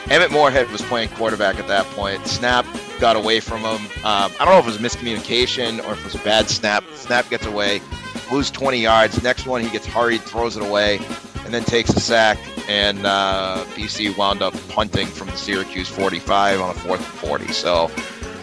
[0.09, 2.25] Emmett Morehead was playing quarterback at that point.
[2.27, 2.65] Snap
[3.01, 3.87] got away from him.
[4.05, 6.85] Um, I don't know if it was miscommunication or if it was a bad snap.
[6.95, 7.83] Snap gets away,
[8.31, 9.21] lose 20 yards.
[9.23, 10.99] Next one, he gets hurried, throws it away,
[11.45, 12.39] and then takes a sack.
[12.69, 17.49] And uh, BC wound up punting from the Syracuse 45 on a fourth and 40.
[17.49, 17.91] So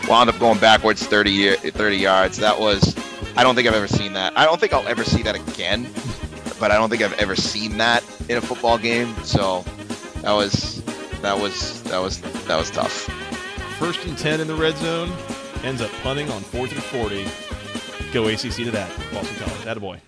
[0.09, 2.37] wound up going backwards 30, 30 yards.
[2.37, 2.93] That was,
[3.37, 4.37] I don't think I've ever seen that.
[4.37, 5.87] I don't think I'll ever see that again,
[6.59, 9.15] but I don't think I've ever seen that in a football game.
[9.23, 9.63] So
[10.21, 10.82] that was,
[11.23, 12.91] that was, that was, that was tough.
[13.79, 15.11] First and 10 in the red zone,
[15.63, 17.25] ends up punting on fourth and 40.
[18.13, 18.89] Go ACC to that.
[19.11, 19.65] Boston College.
[19.65, 19.99] Attaboy.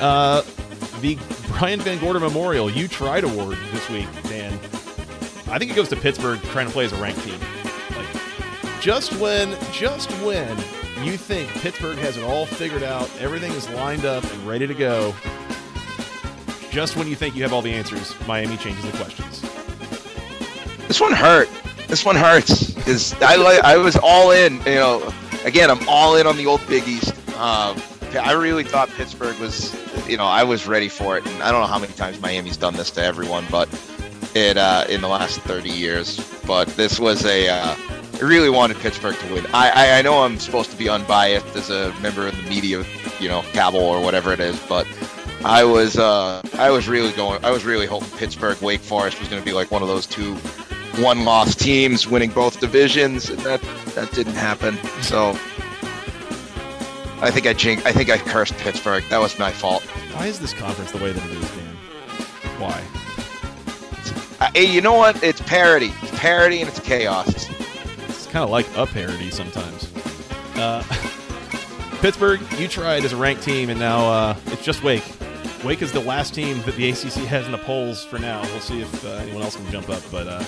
[0.00, 0.42] Uh,
[1.00, 1.16] the
[1.48, 4.52] Brian VanGorder Memorial You Tried Award this week, Dan.
[5.48, 7.38] I think it goes to Pittsburgh trying to play as a ranked team
[8.82, 10.58] just when, just when
[11.04, 14.74] you think Pittsburgh has it all figured out, everything is lined up and ready to
[14.74, 15.14] go,
[16.70, 19.51] just when you think you have all the answers, Miami changes the questions.
[20.92, 21.48] This one hurt.
[21.88, 24.58] This one hurts because I I was all in.
[24.66, 25.14] You know,
[25.46, 27.14] again, I'm all in on the old Big East.
[27.38, 27.80] Um,
[28.14, 29.74] I really thought Pittsburgh was,
[30.06, 32.58] you know, I was ready for it, and I don't know how many times Miami's
[32.58, 33.70] done this to everyone, but
[34.34, 36.20] it uh, in the last 30 years.
[36.46, 39.46] But this was a uh, I really wanted Pittsburgh to win.
[39.54, 42.84] I, I, I know I'm supposed to be unbiased as a member of the media,
[43.18, 44.86] you know, cabal or whatever it is, but
[45.44, 47.44] I was uh, I was really going.
[47.44, 50.06] I was really hoping Pittsburgh Wake Forest was going to be like one of those
[50.06, 50.36] two
[50.98, 53.60] one loss teams winning both divisions, and that
[53.94, 54.76] that didn't happen.
[55.02, 55.30] So
[57.20, 57.84] I think I jink.
[57.86, 59.04] I think I cursed Pittsburgh.
[59.08, 59.82] That was my fault.
[60.14, 61.76] Why is this conference the way that it is, Dan?
[62.58, 62.82] Why?
[64.40, 65.22] Uh, you know what?
[65.22, 65.92] It's parody.
[66.02, 67.48] It's parody and it's chaos
[68.08, 69.88] It's kind of like a parody sometimes.
[70.56, 70.82] Uh,
[72.00, 75.04] Pittsburgh, you tried as a ranked team, and now uh, it's just Wake.
[75.64, 78.42] Wake is the last team that the ACC has in the polls for now.
[78.42, 80.44] We'll see if uh, anyone else can jump up, but uh,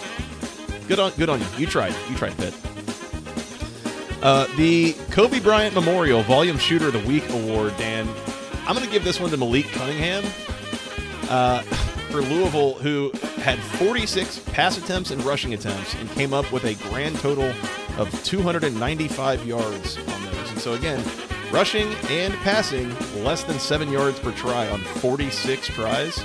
[0.89, 1.47] good on good on you.
[1.57, 1.95] You tried.
[2.11, 2.55] You tried, Pitt.
[4.23, 8.09] Uh, the Kobe Bryant Memorial Volume Shooter of the Week Award, Dan.
[8.67, 10.25] I'm going to give this one to Malik Cunningham
[11.29, 11.61] uh,
[12.11, 13.13] for Louisville, who
[13.43, 17.53] had 46 pass attempts and rushing attempts and came up with a grand total
[17.99, 20.51] of 295 yards on those.
[20.51, 21.05] And so, again,
[21.53, 22.89] rushing and passing
[23.25, 26.23] less than seven yards per try on 46 tries.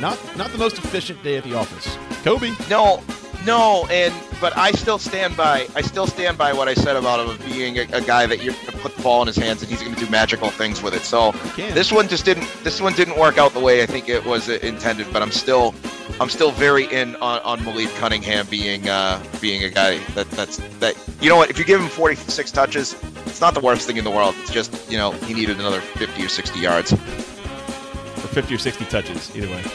[0.00, 1.96] Not not the most efficient day at the office.
[2.22, 2.52] Kobe.
[2.68, 3.02] No,
[3.46, 5.66] no, and but I still stand by.
[5.74, 8.54] I still stand by what I said about him being a, a guy that you're
[8.86, 11.02] put the ball in his hands and he's going to do magical things with it.
[11.02, 12.48] So this one just didn't.
[12.62, 15.12] This one didn't work out the way I think it was intended.
[15.12, 15.74] But I'm still,
[16.20, 20.58] I'm still very in on, on Malik Cunningham being uh, being a guy that that's
[20.78, 20.94] that.
[21.20, 21.50] You know what?
[21.50, 22.94] If you give him 46 touches,
[23.26, 24.36] it's not the worst thing in the world.
[24.38, 26.92] It's just you know he needed another 50 or 60 yards.
[26.92, 29.62] Or 50 or 60 touches, either way.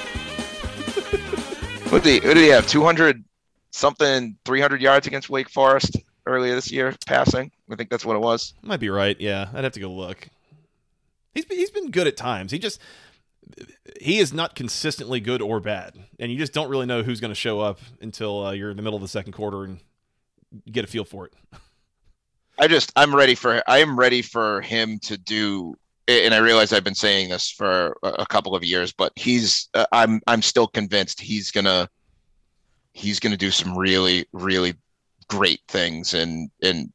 [1.92, 2.68] What did he, did he have?
[2.68, 3.22] 200
[3.72, 7.52] something, 300 yards against Wake Forest earlier this year, passing.
[7.72, 8.54] I think that's what it was.
[8.62, 9.20] Might be right.
[9.20, 10.28] Yeah, I'd have to go look.
[11.34, 12.52] He's been, he's been good at times.
[12.52, 12.80] He just
[14.00, 17.32] he is not consistently good or bad, and you just don't really know who's going
[17.32, 19.80] to show up until uh, you're in the middle of the second quarter and
[20.70, 21.34] get a feel for it.
[22.60, 25.76] I just I'm ready for I am ready for him to do
[26.08, 29.86] and I realize I've been saying this for a couple of years, but he's uh,
[29.92, 31.90] I'm I'm still convinced he's gonna
[32.94, 34.74] he's gonna do some really really
[35.28, 36.92] great things, and and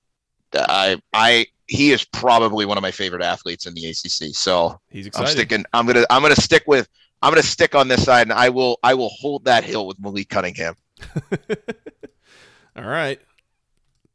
[0.54, 4.34] I I he is probably one of my favorite athletes in the ACC.
[4.34, 5.28] So he's excited.
[5.28, 5.64] I'm sticking.
[5.72, 6.88] I'm gonna I'm gonna stick with
[7.22, 9.98] I'm gonna stick on this side, and I will I will hold that hill with
[10.00, 10.74] Malik Cunningham.
[12.76, 13.20] All right,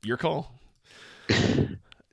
[0.03, 0.53] your call.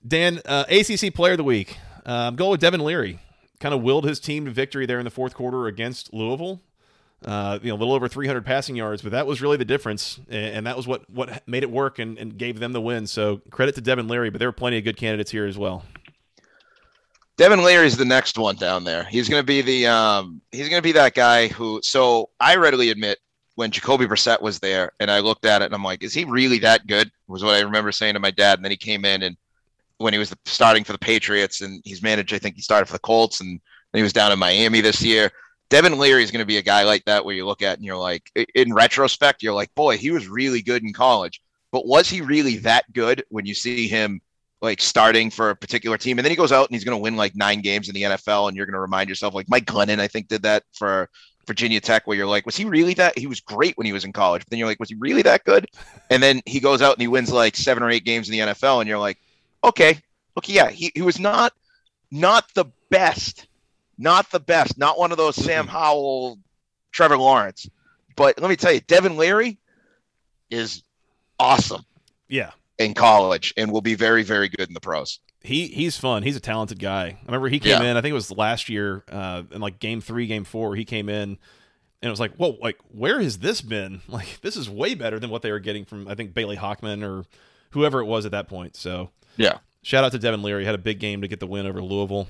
[0.06, 1.78] Dan, uh, ACC Player of the Week.
[2.06, 3.18] Um, go with Devin Leary.
[3.60, 6.62] Kind of willed his team to victory there in the fourth quarter against Louisville.
[7.24, 10.20] Uh, you know, a little over 300 passing yards, but that was really the difference,
[10.28, 13.08] and that was what what made it work and, and gave them the win.
[13.08, 15.84] So credit to Devin Leary, but there were plenty of good candidates here as well.
[17.36, 19.04] Devin Leary is the next one down there.
[19.04, 21.80] He's going to be the um, he's going to be that guy who.
[21.82, 23.18] So I readily admit
[23.54, 26.24] when Jacoby Brissett was there, and I looked at it and I'm like, is he
[26.24, 27.10] really that good?
[27.26, 28.58] Was what I remember saying to my dad.
[28.58, 29.36] And then he came in and
[29.98, 32.32] when he was starting for the Patriots, and he's managed.
[32.32, 33.60] I think he started for the Colts, and
[33.92, 35.30] he was down in Miami this year.
[35.70, 37.84] Devin Leary is going to be a guy like that where you look at and
[37.84, 42.08] you're like, in retrospect, you're like, boy, he was really good in college, but was
[42.08, 44.20] he really that good when you see him
[44.60, 46.18] like starting for a particular team?
[46.18, 48.02] And then he goes out and he's going to win like nine games in the
[48.02, 51.10] NFL, and you're going to remind yourself, like Mike Glennon, I think, did that for
[51.46, 53.18] Virginia Tech, where you're like, was he really that?
[53.18, 55.22] He was great when he was in college, but then you're like, was he really
[55.22, 55.66] that good?
[56.10, 58.52] And then he goes out and he wins like seven or eight games in the
[58.52, 59.18] NFL, and you're like,
[59.62, 60.00] okay,
[60.34, 61.52] look, yeah, he, he was not
[62.10, 63.47] not the best,
[63.98, 66.38] not the best, not one of those Sam Howell,
[66.92, 67.68] Trevor Lawrence.
[68.16, 69.58] But let me tell you, Devin Leary
[70.50, 70.82] is
[71.38, 71.84] awesome.
[72.28, 72.50] Yeah.
[72.78, 75.20] In college and will be very, very good in the pros.
[75.40, 76.22] He he's fun.
[76.22, 77.04] He's a talented guy.
[77.06, 77.90] I remember he came yeah.
[77.90, 80.84] in, I think it was last year, uh, in like game three, game four, he
[80.84, 81.38] came in
[82.00, 84.00] and it was like, whoa, like where has this been?
[84.08, 87.04] Like this is way better than what they were getting from I think Bailey Hockman
[87.04, 87.24] or
[87.70, 88.76] whoever it was at that point.
[88.76, 90.64] So yeah, Shout out to Devin Leary.
[90.64, 92.28] Had a big game to get the win over Louisville.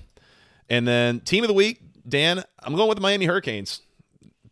[0.69, 3.83] And then team of the week, Dan, I'm going with the Miami Hurricanes.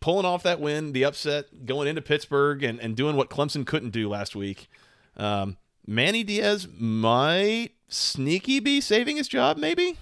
[0.01, 3.91] Pulling off that win, the upset, going into Pittsburgh and, and doing what Clemson couldn't
[3.91, 4.69] do last week.
[5.17, 5.57] Um,
[5.87, 9.97] Manny Diaz might sneaky be saving his job, maybe.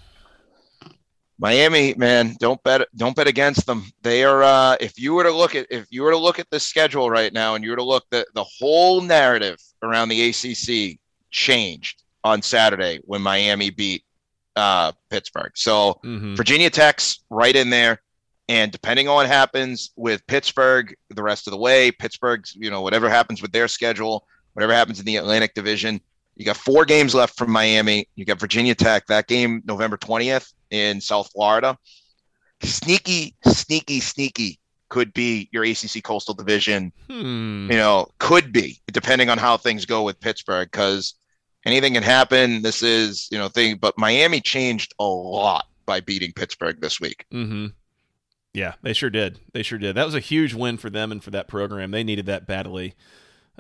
[1.39, 3.85] Miami, man, don't bet don't bet against them.
[4.03, 6.49] They are uh if you were to look at if you were to look at
[6.51, 10.29] the schedule right now and you were to look the the whole narrative around the
[10.29, 10.99] ACC
[11.31, 14.05] changed on Saturday when Miami beat
[14.57, 15.53] uh, Pittsburgh.
[15.55, 16.35] So mm-hmm.
[16.35, 18.01] Virginia Tech's right in there.
[18.49, 22.83] And depending on what happens with Pittsburgh the rest of the way, Pittsburgh's, you know,
[22.83, 26.01] whatever happens with their schedule, whatever happens in the Atlantic Division,
[26.37, 28.09] you got four games left from Miami.
[28.17, 31.79] You got Virginia Tech, that game November 20th in South Florida.
[32.63, 34.59] Sneaky, sneaky, sneaky
[34.89, 36.93] could be your ACC Coastal Division.
[37.09, 37.69] Hmm.
[37.71, 41.15] You know, could be depending on how things go with Pittsburgh because
[41.65, 42.63] anything can happen.
[42.63, 47.27] This is, you know, thing, but Miami changed a lot by beating Pittsburgh this week.
[47.33, 47.67] Mm-hmm.
[48.53, 49.41] Yeah, they sure did.
[49.53, 49.97] They sure did.
[49.97, 51.91] That was a huge win for them and for that program.
[51.91, 52.95] They needed that badly.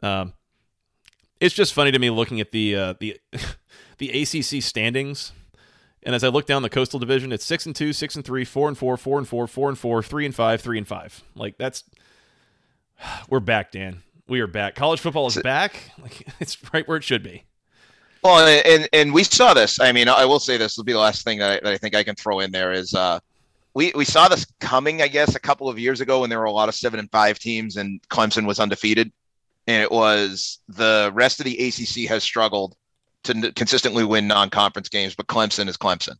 [0.02, 0.34] Um,
[1.40, 3.20] it's just funny to me looking at the uh, the
[3.98, 5.32] the ACC standings,
[6.04, 8.44] and as I look down the Coastal Division, it's six and two, six and three,
[8.44, 11.22] four and four, four and four, four and four, three and five, three and five.
[11.34, 11.82] Like that's
[13.28, 14.02] we're back, Dan.
[14.28, 14.76] We are back.
[14.76, 15.90] College football is back.
[16.00, 17.44] Like it's right where it should be.
[18.24, 19.78] Well, and and we saw this.
[19.78, 21.76] I mean, I will say this will be the last thing that I, that I
[21.76, 23.20] think I can throw in there is uh,
[23.74, 25.02] we we saw this coming.
[25.02, 27.10] I guess a couple of years ago when there were a lot of seven and
[27.10, 29.12] five teams and Clemson was undefeated,
[29.66, 32.76] and it was the rest of the ACC has struggled
[33.24, 36.16] to n- consistently win non-conference games, but Clemson is Clemson.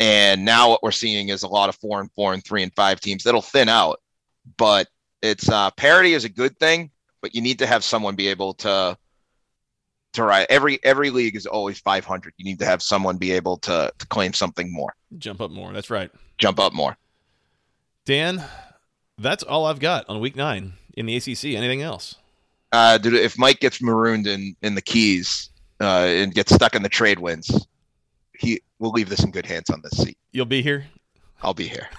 [0.00, 2.74] And now what we're seeing is a lot of four and four and three and
[2.74, 4.00] five teams that'll thin out,
[4.56, 4.88] but
[5.22, 6.90] it's uh, parity is a good thing,
[7.22, 8.98] but you need to have someone be able to
[10.16, 10.46] to ride.
[10.50, 12.34] Every every league is always 500.
[12.36, 15.72] You need to have someone be able to to claim something more, Jump up more.
[15.72, 16.10] That's right.
[16.38, 16.96] jump up more.
[18.04, 18.44] Dan,
[19.18, 21.44] that's all I've got on week nine in the ACC.
[21.46, 22.16] Anything else?
[22.72, 26.82] Uh, dude, if Mike gets marooned in in the keys uh, and gets stuck in
[26.82, 27.66] the trade winds,
[28.38, 30.18] he will leave this in good hands on this seat.
[30.32, 30.86] You'll be here?
[31.42, 31.88] I'll be here.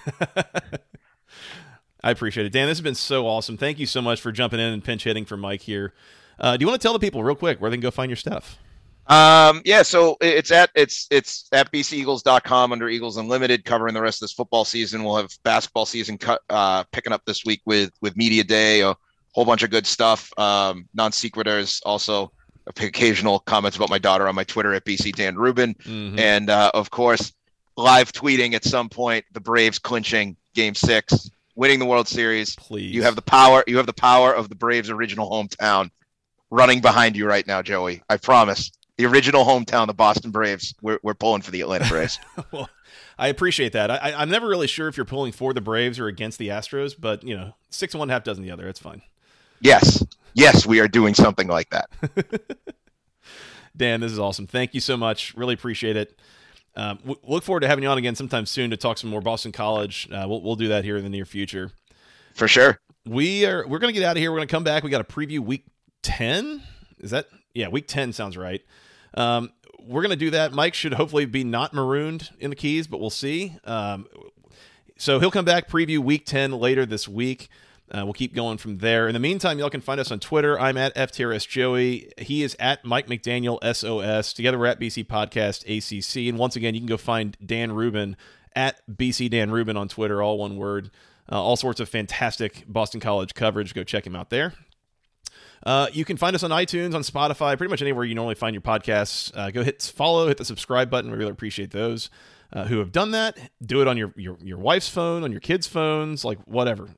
[2.02, 2.52] I appreciate it.
[2.52, 3.56] Dan, this has been so awesome.
[3.56, 5.92] Thank you so much for jumping in and pinch hitting for Mike here.
[6.38, 8.10] Uh, do you want to tell the people real quick where they can go find
[8.10, 8.58] your stuff?
[9.06, 14.18] Um, yeah, so it's at it's it's at bceagles.com under Eagles Unlimited, covering the rest
[14.22, 15.02] of this football season.
[15.02, 18.94] We'll have basketball season cut uh picking up this week with with media day, a
[19.32, 20.30] whole bunch of good stuff.
[20.38, 22.32] Um, non sequiturs, also
[22.66, 26.18] occasional comments about my daughter on my Twitter at BC Dan Rubin, Mhm.
[26.20, 27.32] and uh, of course,
[27.78, 32.54] live tweeting at some point the Braves clinching Game Six, winning the World Series.
[32.56, 32.94] Please.
[32.94, 33.64] You have the power.
[33.66, 35.90] You have the power of the Braves' original hometown
[36.50, 38.02] running behind you right now, Joey.
[38.08, 38.70] I promise.
[38.96, 40.74] The original hometown, the Boston Braves.
[40.82, 42.18] We're, we're pulling for the Atlanta Braves.
[42.52, 42.68] well,
[43.16, 43.90] I appreciate that.
[43.90, 46.94] I, I'm never really sure if you're pulling for the Braves or against the Astros,
[46.98, 48.68] but you know, six and one, half dozen the other.
[48.68, 49.02] It's fine.
[49.60, 50.04] yes,
[50.34, 51.90] yes, we are doing something like that.
[53.76, 54.46] Dan, this is awesome.
[54.46, 55.34] Thank you so much.
[55.36, 56.18] Really appreciate it.
[56.74, 59.20] Um, w- look forward to having you on again sometime soon to talk some more
[59.20, 60.08] Boston College.
[60.10, 61.70] Uh, we'll, we'll do that here in the near future.
[62.34, 62.80] For sure.
[63.04, 64.30] We are we're gonna get out of here.
[64.30, 64.82] We're gonna come back.
[64.82, 65.64] We got a preview week
[66.02, 66.62] ten.
[66.98, 67.68] Is that yeah?
[67.68, 68.62] Week ten sounds right.
[69.14, 69.50] Um,
[69.80, 70.52] we're gonna do that.
[70.52, 73.56] Mike should hopefully be not marooned in the keys, but we'll see.
[73.64, 74.06] Um,
[74.96, 77.48] so he'll come back preview week ten later this week.
[77.90, 79.08] Uh, we'll keep going from there.
[79.08, 80.60] In the meantime, y'all can find us on Twitter.
[80.60, 82.12] I'm at FTRS Joey.
[82.18, 84.34] He is at Mike McDaniel SOS.
[84.34, 86.28] Together we're at BC Podcast ACC.
[86.28, 88.16] And once again, you can go find Dan Rubin
[88.54, 90.90] at BC Dan Rubin on Twitter, all one word.
[91.30, 93.74] Uh, all sorts of fantastic Boston College coverage.
[93.74, 94.54] Go check him out there.
[95.64, 98.54] Uh, you can find us on iTunes, on Spotify, pretty much anywhere you normally find
[98.54, 99.36] your podcasts.
[99.36, 101.10] Uh, go hit follow, hit the subscribe button.
[101.10, 102.10] We really appreciate those
[102.52, 103.38] uh, who have done that.
[103.64, 106.88] Do it on your, your your wife's phone, on your kids' phones, like whatever.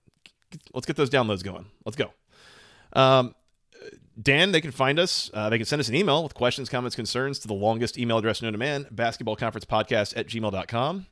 [0.75, 1.67] Let's get those downloads going.
[1.85, 2.11] Let's go.
[2.93, 3.35] Um,
[4.21, 5.31] Dan, they can find us.
[5.33, 8.19] Uh, they can send us an email with questions, comments, concerns to the longest email
[8.19, 11.07] address known to man, basketballconferencepodcast at gmail.com.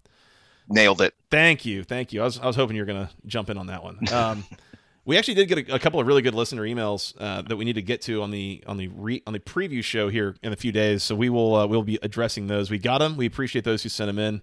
[0.68, 1.14] Nailed it.
[1.30, 2.20] Thank you, thank you.
[2.20, 3.98] I was, I was hoping you were going to jump in on that one.
[4.12, 4.44] Um,
[5.08, 7.64] we actually did get a, a couple of really good listener emails uh, that we
[7.64, 10.52] need to get to on the on the re, on the preview show here in
[10.52, 11.02] a few days.
[11.02, 12.70] So we will uh, we'll be addressing those.
[12.70, 13.16] We got them.
[13.16, 14.42] We appreciate those who sent them in.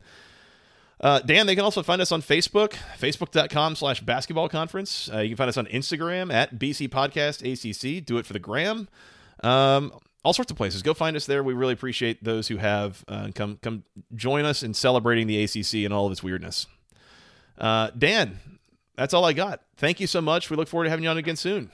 [0.99, 5.07] Uh, Dan, they can also find us on Facebook, facebook.com slash basketball conference.
[5.13, 8.03] Uh, you can find us on Instagram at BC Podcast ACC.
[8.03, 8.87] Do it for the gram.
[9.43, 9.91] Um,
[10.23, 10.81] all sorts of places.
[10.81, 11.43] Go find us there.
[11.43, 13.83] We really appreciate those who have uh, come come
[14.15, 16.65] join us in celebrating the ACC and all of its weirdness.
[17.55, 18.39] Uh, Dan,
[18.95, 19.61] that's all I got.
[19.77, 20.49] Thank you so much.
[20.49, 21.71] We look forward to having you on again soon.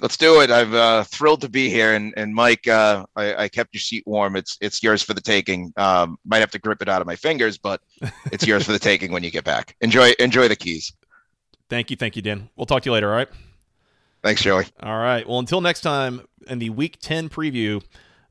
[0.00, 0.50] Let's do it.
[0.50, 1.94] I'm uh, thrilled to be here.
[1.94, 4.34] And and Mike, uh, I, I kept your seat warm.
[4.34, 5.72] It's it's yours for the taking.
[5.76, 7.80] Um, might have to grip it out of my fingers, but
[8.32, 9.76] it's yours for the taking when you get back.
[9.80, 10.92] Enjoy enjoy the keys.
[11.70, 12.50] Thank you, thank you, Dan.
[12.56, 13.08] We'll talk to you later.
[13.08, 13.28] All right.
[14.22, 14.64] Thanks, Joey.
[14.82, 15.28] All right.
[15.28, 17.82] Well, until next time in the Week 10 preview,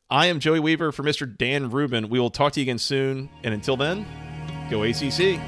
[0.10, 1.38] I am Joey Weaver for Mr.
[1.38, 2.10] Dan Rubin.
[2.10, 3.30] We will talk to you again soon.
[3.44, 4.06] And until then,
[4.70, 5.40] go ACC.